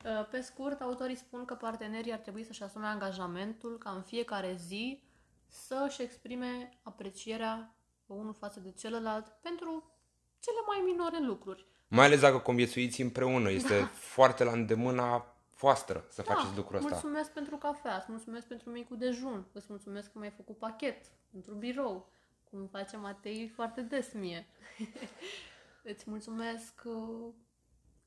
Uh, 0.05 0.27
Pe 0.31 0.41
scurt, 0.41 0.81
autorii 0.81 1.17
spun 1.17 1.45
că 1.45 1.55
partenerii 1.55 2.13
ar 2.13 2.19
trebui 2.19 2.45
să-și 2.45 2.63
asume 2.63 2.87
angajamentul 2.87 3.79
ca 3.79 3.91
în 3.91 4.03
fiecare 4.03 4.55
zi 4.55 5.03
să-și 5.47 6.03
exprime 6.03 6.79
aprecierea 6.83 7.75
unul 8.07 8.35
față 8.35 8.61
de 8.61 8.71
celălalt 8.73 9.27
pentru 9.27 9.93
cele 10.39 10.57
mai 10.67 10.93
minore 10.93 11.21
lucruri. 11.27 11.67
Mai 11.89 12.05
ales 12.07 12.21
dacă 12.21 12.39
conviețuiți 12.39 13.01
împreună. 13.01 13.51
Este 13.51 13.79
da. 13.79 13.87
foarte 14.17 14.45
la 14.45 14.53
îndemâna 14.53 15.35
voastră 15.59 16.05
să 16.09 16.23
Da, 16.27 16.35
faceți 16.35 16.57
lucrul 16.57 16.77
ăsta. 16.77 16.89
mulțumesc 16.91 17.31
pentru 17.33 17.57
cafea, 17.57 17.97
îți 17.97 18.07
mulțumesc 18.09 18.47
pentru 18.47 18.71
micul 18.71 18.97
dejun, 18.99 19.47
îți 19.53 19.67
mulțumesc 19.69 20.13
că 20.13 20.19
mi-ai 20.19 20.31
făcut 20.37 20.59
pachet 20.59 21.07
pentru 21.31 21.55
birou, 21.55 22.09
cum 22.51 22.67
face 22.67 22.97
Matei 22.97 23.49
foarte 23.49 23.81
des 23.81 24.13
mie. 24.13 24.47
îți 25.93 26.05
mulțumesc 26.07 26.75
că, 26.75 26.99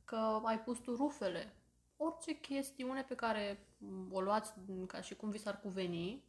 că 0.05 0.39
ai 0.43 0.59
pus 0.59 0.77
tu 0.77 0.95
rufele. 0.95 1.53
Orice 2.05 2.39
chestiune 2.39 3.03
pe 3.03 3.15
care 3.15 3.67
o 4.11 4.21
luați 4.21 4.53
ca 4.87 5.01
și 5.01 5.15
cum 5.15 5.29
vi 5.29 5.37
s-ar 5.37 5.59
cuveni 5.59 6.23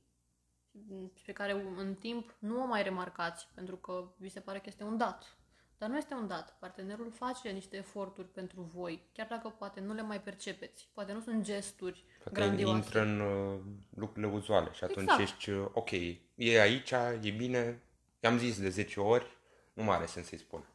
și 1.14 1.24
pe 1.24 1.32
care 1.32 1.52
în 1.76 1.94
timp 1.94 2.34
nu 2.38 2.62
o 2.62 2.66
mai 2.66 2.82
remarcați 2.82 3.48
pentru 3.54 3.76
că 3.76 4.08
vi 4.16 4.28
se 4.28 4.40
pare 4.40 4.58
că 4.58 4.64
este 4.66 4.84
un 4.84 4.96
dat. 4.96 5.36
Dar 5.78 5.88
nu 5.88 5.96
este 5.96 6.14
un 6.14 6.26
dat. 6.26 6.56
Partenerul 6.58 7.10
face 7.10 7.50
niște 7.50 7.76
eforturi 7.76 8.28
pentru 8.28 8.60
voi, 8.60 9.02
chiar 9.12 9.26
dacă 9.26 9.48
poate 9.48 9.80
nu 9.80 9.92
le 9.92 10.02
mai 10.02 10.20
percepeți. 10.20 10.88
Poate 10.92 11.12
nu 11.12 11.20
sunt 11.20 11.42
gesturi 11.42 12.04
Poate 12.22 12.40
grandioase. 12.40 12.76
intră 12.76 13.00
în 13.00 13.20
uh, 13.20 13.60
lucrurile 13.96 14.32
uzuale 14.32 14.72
și 14.72 14.84
atunci 14.84 15.10
Exact. 15.10 15.20
ești, 15.20 15.50
uh, 15.50 15.68
ok, 15.72 15.90
e 16.34 16.60
aici, 16.60 16.90
e 17.22 17.30
bine, 17.36 17.82
i-am 18.20 18.38
zis 18.38 18.60
de 18.60 18.68
10 18.68 19.00
ori, 19.00 19.26
nu 19.72 19.82
mai 19.82 19.96
are 19.96 20.06
sens 20.06 20.26
să-i 20.26 20.38
spun. 20.38 20.68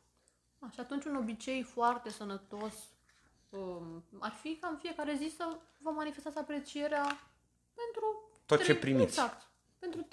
A, 0.60 0.70
și 0.74 0.80
atunci 0.80 1.06
un 1.06 1.16
obicei 1.16 1.64
foarte 1.64 2.10
sănătos 2.10 2.74
um, 2.74 2.99
ar 4.20 4.32
fi 4.42 4.58
ca 4.62 4.68
în 4.68 4.78
fiecare 4.78 5.16
zi 5.18 5.34
să 5.38 5.58
vă 5.78 5.90
manifestați 5.90 6.38
aprecierea 6.38 7.04
pentru 7.74 8.30
Tot 8.46 8.64
ce 8.64 8.76
primiți. 8.76 9.04
Exact. 9.04 9.48
Pentru 9.80 10.02
3-4 10.02 10.06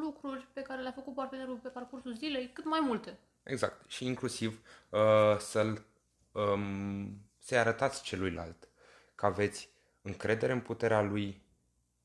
lucruri 0.00 0.46
pe 0.52 0.62
care 0.62 0.82
le-a 0.82 0.92
făcut 0.92 1.14
partenerul 1.14 1.56
pe 1.56 1.68
parcursul 1.68 2.14
zilei, 2.14 2.50
cât 2.52 2.64
mai 2.64 2.80
multe. 2.80 3.18
Exact. 3.42 3.90
Și 3.90 4.06
inclusiv 4.06 4.60
uh, 4.90 5.38
să-l, 5.38 5.84
um, 6.32 7.20
să-i 7.38 7.58
arătați 7.58 8.02
celuilalt 8.02 8.68
că 9.14 9.26
aveți 9.26 9.68
încredere 10.02 10.52
în 10.52 10.60
puterea 10.60 11.02
lui 11.02 11.42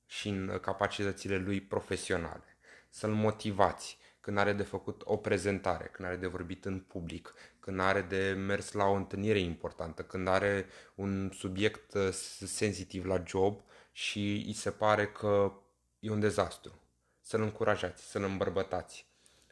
și 0.05 0.27
în 0.27 0.47
uh, 0.47 0.59
capacitățile 0.59 1.37
lui 1.37 1.61
profesionale. 1.61 2.57
Să-l 2.89 3.11
motivați 3.11 3.97
când 4.21 4.37
are 4.37 4.53
de 4.53 4.63
făcut 4.63 5.01
o 5.05 5.17
prezentare, 5.17 5.85
când 5.85 6.07
are 6.07 6.17
de 6.17 6.27
vorbit 6.27 6.65
în 6.65 6.79
public, 6.79 7.33
când 7.59 7.79
are 7.79 8.01
de 8.01 8.33
mers 8.37 8.71
la 8.71 8.85
o 8.85 8.93
întâlnire 8.93 9.39
importantă, 9.39 10.03
când 10.03 10.27
are 10.27 10.65
un 10.95 11.31
subiect 11.33 11.93
uh, 11.93 12.09
sensitiv 12.45 13.05
la 13.05 13.23
job 13.25 13.61
și 13.91 14.43
îi 14.45 14.53
se 14.53 14.71
pare 14.71 15.07
că 15.07 15.53
e 15.99 16.11
un 16.11 16.19
dezastru. 16.19 16.79
Să-l 17.21 17.41
încurajați, 17.41 18.09
să-l 18.09 18.23
îmbărbătați, 18.23 19.07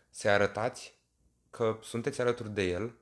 să-i 0.09 0.31
arătați 0.31 0.97
că 1.49 1.79
sunteți 1.81 2.21
alături 2.21 2.49
de 2.49 2.63
el 2.63 2.95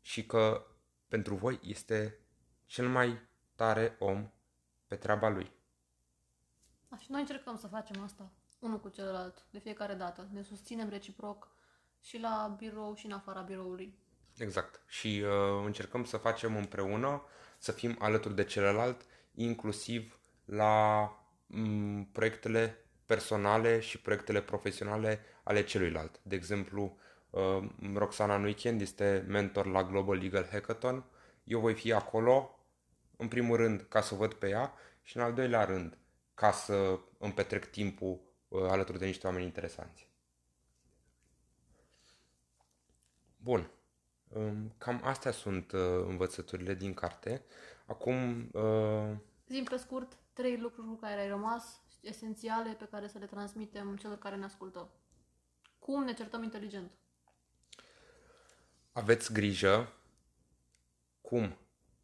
și 0.00 0.26
că 0.26 0.66
pentru 1.08 1.34
voi 1.34 1.60
este 1.62 2.18
cel 2.66 2.88
mai 2.88 3.18
tare 3.54 3.96
om 3.98 4.30
pe 4.86 4.96
treaba 4.96 5.28
lui. 5.28 5.52
Da, 6.88 6.96
și 6.96 7.10
noi 7.10 7.20
încercăm 7.20 7.56
să 7.56 7.66
facem 7.66 8.02
asta, 8.02 8.30
unul 8.64 8.80
cu 8.80 8.88
celălalt, 8.88 9.44
de 9.50 9.58
fiecare 9.58 9.94
dată. 9.94 10.28
Ne 10.32 10.42
susținem 10.42 10.88
reciproc 10.88 11.48
și 12.00 12.18
la 12.18 12.54
birou 12.58 12.94
și 12.94 13.06
în 13.06 13.12
afara 13.12 13.40
biroului. 13.40 13.98
Exact. 14.38 14.80
Și 14.86 15.22
uh, 15.24 15.62
încercăm 15.64 16.04
să 16.04 16.16
facem 16.16 16.56
împreună, 16.56 17.22
să 17.58 17.72
fim 17.72 17.96
alături 17.98 18.34
de 18.34 18.44
celălalt, 18.44 19.06
inclusiv 19.34 20.18
la 20.44 21.02
m, 21.46 22.02
proiectele 22.12 22.84
personale 23.06 23.80
și 23.80 24.00
proiectele 24.00 24.42
profesionale 24.42 25.20
ale 25.42 25.64
celuilalt. 25.64 26.20
De 26.22 26.34
exemplu, 26.34 26.96
uh, 27.30 27.68
Roxana 27.94 28.34
în 28.34 28.42
weekend 28.42 28.80
este 28.80 29.24
mentor 29.28 29.66
la 29.66 29.84
Global 29.84 30.16
Legal 30.16 30.48
Hackathon. 30.50 31.04
Eu 31.44 31.60
voi 31.60 31.74
fi 31.74 31.92
acolo, 31.92 32.58
în 33.16 33.28
primul 33.28 33.56
rând, 33.56 33.86
ca 33.88 34.00
să 34.00 34.14
o 34.14 34.16
văd 34.16 34.32
pe 34.34 34.48
ea 34.48 34.72
și 35.02 35.16
în 35.16 35.22
al 35.22 35.32
doilea 35.32 35.64
rând, 35.64 35.98
ca 36.34 36.52
să 36.52 36.98
îmi 37.18 37.32
petrec 37.32 37.64
timpul 37.64 38.10
uh, 38.10 38.33
alături 38.54 38.98
de 38.98 39.06
niște 39.06 39.26
oameni 39.26 39.44
interesanți. 39.44 40.08
Bun. 43.36 43.70
Um, 44.28 44.74
Cam 44.78 45.00
astea 45.04 45.30
sunt 45.30 45.72
uh, 45.72 45.80
învățăturile 46.06 46.74
din 46.74 46.94
carte. 46.94 47.44
Acum, 47.86 48.48
uh, 48.52 49.16
Zim 49.48 49.64
pe 49.64 49.76
scurt, 49.76 50.18
trei 50.32 50.56
lucruri 50.56 50.86
cu 50.86 50.94
care 50.94 51.20
ai 51.20 51.28
rămas, 51.28 51.80
esențiale, 52.00 52.70
pe 52.78 52.88
care 52.90 53.08
să 53.08 53.18
le 53.18 53.26
transmitem 53.26 53.96
celor 53.96 54.18
care 54.18 54.36
ne 54.36 54.44
ascultă. 54.44 54.90
Cum 55.78 56.04
ne 56.04 56.12
certăm 56.12 56.42
inteligent? 56.42 56.90
aveți 58.94 59.32
grijă 59.32 59.92
cum 61.20 61.58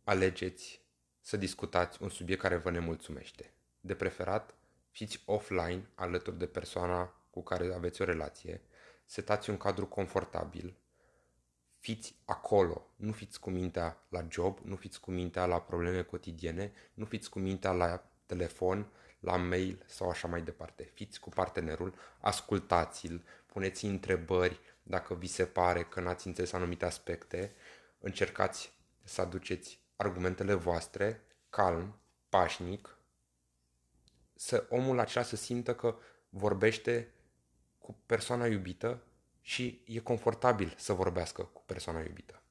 alegeți 0.05 0.81
să 1.21 1.37
discutați 1.37 2.03
un 2.03 2.09
subiect 2.09 2.41
care 2.41 2.57
vă 2.57 2.71
nemulțumește. 2.71 3.55
De 3.81 3.95
preferat, 3.95 4.55
fiți 4.91 5.23
offline 5.25 5.89
alături 5.95 6.39
de 6.39 6.47
persoana 6.47 7.15
cu 7.31 7.43
care 7.43 7.75
aveți 7.75 8.03
o 8.03 8.05
relație, 8.05 8.61
setați 9.05 9.51
un 9.51 9.57
cadru 9.57 9.87
confortabil, 9.87 10.77
fiți 11.79 12.15
acolo, 12.25 12.87
nu 12.97 13.13
fiți 13.13 13.41
cu 13.41 13.51
mintea 13.51 14.05
la 14.09 14.27
job, 14.29 14.59
nu 14.63 14.77
fiți 14.77 15.01
cu 15.01 15.11
mintea 15.11 15.47
la 15.47 15.61
probleme 15.61 16.03
cotidiene, 16.03 16.73
nu 16.95 17.05
fiți 17.05 17.31
cu 17.31 17.39
mintea 17.39 17.73
la 17.73 18.11
telefon, 18.27 18.93
la 19.21 19.37
mail 19.37 19.83
sau 19.87 20.09
așa 20.09 20.29
mai 20.29 20.43
departe. 20.43 20.91
Fiți 20.95 21.21
cu 21.21 21.29
partenerul, 21.29 21.95
ascultați-l, 22.21 23.25
puneți 23.47 23.85
întrebări 23.85 24.61
dacă 24.83 25.15
vi 25.15 25.27
se 25.27 25.45
pare 25.45 25.83
că 25.83 26.01
n-ați 26.01 26.27
înțeles 26.27 26.53
anumite 26.53 26.85
aspecte, 26.85 27.55
încercați 27.99 28.73
să 29.05 29.21
aduceți 29.21 29.81
argumentele 29.97 30.55
voastre, 30.55 31.23
calm, 31.51 32.01
pașnic, 32.29 32.99
să 34.41 34.67
omul 34.69 34.99
acela 34.99 35.25
să 35.25 35.37
simtă 35.37 35.75
că 35.75 35.97
vorbește 36.29 37.13
cu 37.79 37.97
persoana 38.07 38.47
iubită 38.47 39.03
și 39.41 39.83
e 39.87 39.99
confortabil 39.99 40.75
să 40.79 40.93
vorbească 40.93 41.43
cu 41.43 41.63
persoana 41.67 42.01
iubită. 42.01 42.43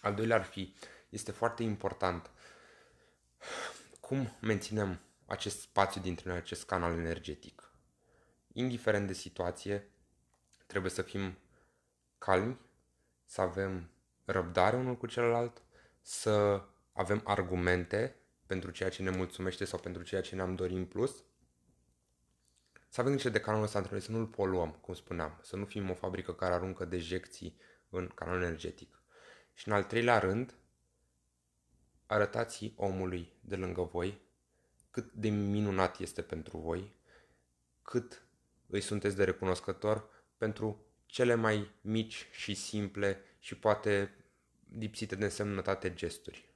Al 0.00 0.14
doilea 0.14 0.36
ar 0.36 0.44
fi, 0.44 0.74
este 1.08 1.32
foarte 1.32 1.62
important 1.62 2.30
cum 4.00 4.36
menținem 4.40 5.00
acest 5.26 5.60
spațiu 5.60 6.00
dintre 6.00 6.28
noi, 6.28 6.38
acest 6.38 6.64
canal 6.64 6.92
energetic. 6.92 7.72
Indiferent 8.52 9.06
de 9.06 9.12
situație, 9.12 9.90
trebuie 10.66 10.90
să 10.90 11.02
fim 11.02 11.38
calmi, 12.18 12.58
să 13.24 13.40
avem 13.40 13.90
răbdare 14.24 14.76
unul 14.76 14.96
cu 14.96 15.06
celălalt, 15.06 15.62
să 16.00 16.64
avem 16.92 17.20
argumente 17.24 18.16
pentru 18.48 18.70
ceea 18.70 18.88
ce 18.88 19.02
ne 19.02 19.10
mulțumește 19.10 19.64
sau 19.64 19.78
pentru 19.78 20.02
ceea 20.02 20.20
ce 20.20 20.34
ne-am 20.34 20.54
dorit 20.54 20.76
în 20.76 20.84
plus, 20.84 21.24
să 22.88 23.00
avem 23.00 23.12
grijă 23.12 23.28
de 23.28 23.40
canalul 23.40 23.64
ăsta 23.64 23.78
între 23.78 23.94
noi, 23.94 24.04
să 24.04 24.10
nu-l 24.10 24.26
poluăm, 24.26 24.70
cum 24.70 24.94
spuneam, 24.94 25.38
să 25.42 25.56
nu 25.56 25.64
fim 25.64 25.90
o 25.90 25.94
fabrică 25.94 26.34
care 26.34 26.54
aruncă 26.54 26.84
dejecții 26.84 27.56
în 27.90 28.08
canalul 28.14 28.42
energetic. 28.42 29.02
Și 29.54 29.68
în 29.68 29.74
al 29.74 29.84
treilea 29.84 30.18
rând, 30.18 30.54
arătați 32.06 32.72
omului 32.76 33.32
de 33.40 33.56
lângă 33.56 33.82
voi 33.82 34.20
cât 34.90 35.12
de 35.12 35.28
minunat 35.28 35.98
este 35.98 36.22
pentru 36.22 36.58
voi, 36.58 36.96
cât 37.82 38.22
îi 38.66 38.80
sunteți 38.80 39.16
de 39.16 39.24
recunoscător 39.24 40.08
pentru 40.36 40.86
cele 41.06 41.34
mai 41.34 41.70
mici 41.80 42.28
și 42.30 42.54
simple 42.54 43.22
și 43.38 43.54
poate 43.54 44.14
lipsite 44.78 45.16
de 45.16 45.24
însemnătate 45.24 45.94
gesturi. 45.94 46.47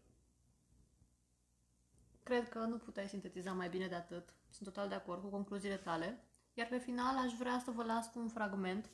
Cred 2.22 2.48
că 2.48 2.58
nu 2.58 2.76
puteai 2.76 3.08
sintetiza 3.08 3.52
mai 3.52 3.68
bine 3.68 3.86
de 3.86 3.94
atât. 3.94 4.34
Sunt 4.50 4.72
total 4.72 4.88
de 4.88 4.94
acord 4.94 5.22
cu 5.22 5.28
concluziile 5.28 5.76
tale. 5.76 6.24
Iar 6.54 6.66
pe 6.66 6.78
final 6.78 7.16
aș 7.16 7.32
vrea 7.32 7.58
să 7.64 7.70
vă 7.70 7.84
las 7.84 8.12
cu 8.12 8.18
un 8.18 8.28
fragment 8.28 8.90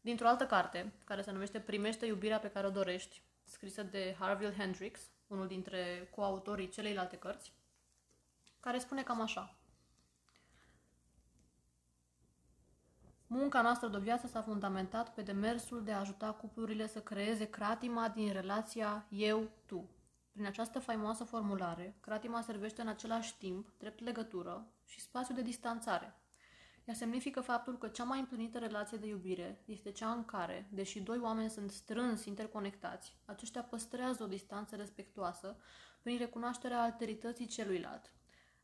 dintr-o 0.00 0.26
altă 0.26 0.46
carte, 0.46 0.92
care 1.04 1.22
se 1.22 1.32
numește 1.32 1.60
Primește 1.60 2.06
iubirea 2.06 2.38
pe 2.38 2.50
care 2.50 2.66
o 2.66 2.70
dorești, 2.70 3.22
scrisă 3.44 3.82
de 3.82 4.16
Harville 4.18 4.54
Hendrix, 4.54 5.00
unul 5.26 5.46
dintre 5.46 6.08
coautorii 6.14 6.68
celeilalte 6.68 7.16
cărți, 7.16 7.52
care 8.60 8.78
spune 8.78 9.02
cam 9.02 9.20
așa. 9.20 9.58
Munca 13.26 13.62
noastră 13.62 13.88
de 13.88 13.98
viață 13.98 14.26
s-a 14.26 14.42
fundamentat 14.42 15.14
pe 15.14 15.22
demersul 15.22 15.84
de 15.84 15.92
a 15.92 15.98
ajuta 15.98 16.32
cuplurile 16.32 16.86
să 16.86 17.00
creeze 17.00 17.50
cratima 17.50 18.08
din 18.08 18.32
relația 18.32 19.06
eu-tu. 19.10 19.88
Prin 20.36 20.48
această 20.48 20.78
faimoasă 20.78 21.24
formulare, 21.24 21.96
cratima 22.00 22.40
servește 22.40 22.80
în 22.80 22.88
același 22.88 23.36
timp 23.36 23.72
drept 23.78 24.00
legătură 24.00 24.66
și 24.84 25.00
spațiu 25.00 25.34
de 25.34 25.42
distanțare. 25.42 26.14
Ea 26.84 26.94
semnifică 26.94 27.40
faptul 27.40 27.78
că 27.78 27.88
cea 27.88 28.04
mai 28.04 28.18
împlinită 28.18 28.58
relație 28.58 28.98
de 28.98 29.06
iubire 29.06 29.62
este 29.64 29.90
cea 29.90 30.10
în 30.10 30.24
care, 30.24 30.68
deși 30.72 31.00
doi 31.00 31.18
oameni 31.18 31.50
sunt 31.50 31.70
strâns 31.70 32.24
interconectați, 32.24 33.16
aceștia 33.24 33.62
păstrează 33.62 34.22
o 34.22 34.26
distanță 34.26 34.76
respectuoasă 34.76 35.56
prin 36.02 36.18
recunoașterea 36.18 36.82
alterității 36.82 37.46
celuilalt. 37.46 38.12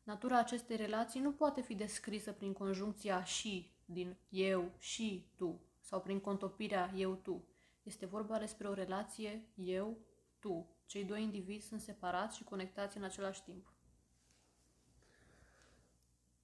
Natura 0.03 0.39
acestei 0.39 0.77
relații 0.77 1.21
nu 1.21 1.33
poate 1.33 1.61
fi 1.61 1.75
descrisă 1.75 2.33
prin 2.33 2.53
conjuncția 2.53 3.25
și 3.25 3.73
din 3.85 4.17
eu 4.29 4.73
și 4.79 5.27
tu 5.37 5.61
sau 5.81 6.01
prin 6.01 6.21
contopirea 6.21 6.93
eu-tu. 6.97 7.45
Este 7.83 8.07
vorba 8.07 8.39
despre 8.39 8.69
o 8.69 8.75
relație 8.75 9.49
eu-tu. 9.55 10.72
Cei 10.93 11.05
doi 11.05 11.23
indivizi 11.23 11.67
sunt 11.67 11.81
separați 11.81 12.37
și 12.37 12.45
conectați 12.45 12.97
în 12.97 13.03
același 13.05 13.43
timp. 13.43 13.73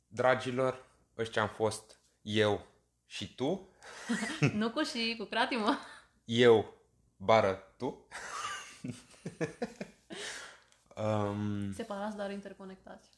Dragilor, 0.06 0.86
ăștia 1.18 1.42
am 1.42 1.48
fost 1.48 2.00
eu 2.22 2.66
și 3.06 3.34
tu. 3.34 3.68
nu 4.52 4.70
cu 4.70 4.82
și, 4.82 5.14
cu 5.18 5.24
cratimă. 5.24 5.78
Eu, 6.24 6.74
bară, 7.16 7.74
tu. 7.76 7.86
um, 11.02 11.72
Separați, 11.72 12.16
dar 12.16 12.30
interconectați. 12.30 13.08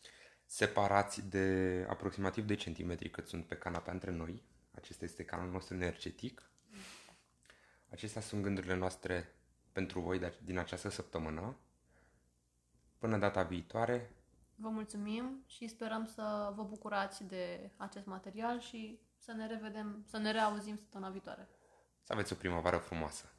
Separați 0.44 1.28
de 1.28 1.86
aproximativ 1.88 2.44
2 2.44 2.56
cm 2.56 3.10
cât 3.10 3.28
sunt 3.28 3.46
pe 3.46 3.56
canapea 3.56 3.92
între 3.92 4.10
noi. 4.10 4.42
Acesta 4.70 5.04
este 5.04 5.24
canalul 5.24 5.52
nostru 5.52 5.74
energetic. 5.74 6.50
Acestea 7.90 8.20
sunt 8.20 8.42
gândurile 8.42 8.74
noastre 8.74 9.34
pentru 9.72 10.00
voi 10.00 10.32
din 10.44 10.58
această 10.58 10.88
săptămână. 10.88 11.56
Până 12.98 13.18
data 13.18 13.42
viitoare. 13.42 14.10
Vă 14.54 14.68
mulțumim 14.68 15.44
și 15.46 15.68
sperăm 15.68 16.06
să 16.06 16.52
vă 16.56 16.62
bucurați 16.62 17.24
de 17.24 17.70
acest 17.76 18.06
material 18.06 18.60
și 18.60 19.00
să 19.16 19.32
ne 19.32 19.46
revedem, 19.46 20.04
să 20.06 20.18
ne 20.18 20.30
reauzim 20.30 20.76
săptămâna 20.76 21.10
viitoare. 21.10 21.48
Să 22.02 22.12
aveți 22.12 22.32
o 22.32 22.36
primăvară 22.36 22.76
frumoasă! 22.76 23.29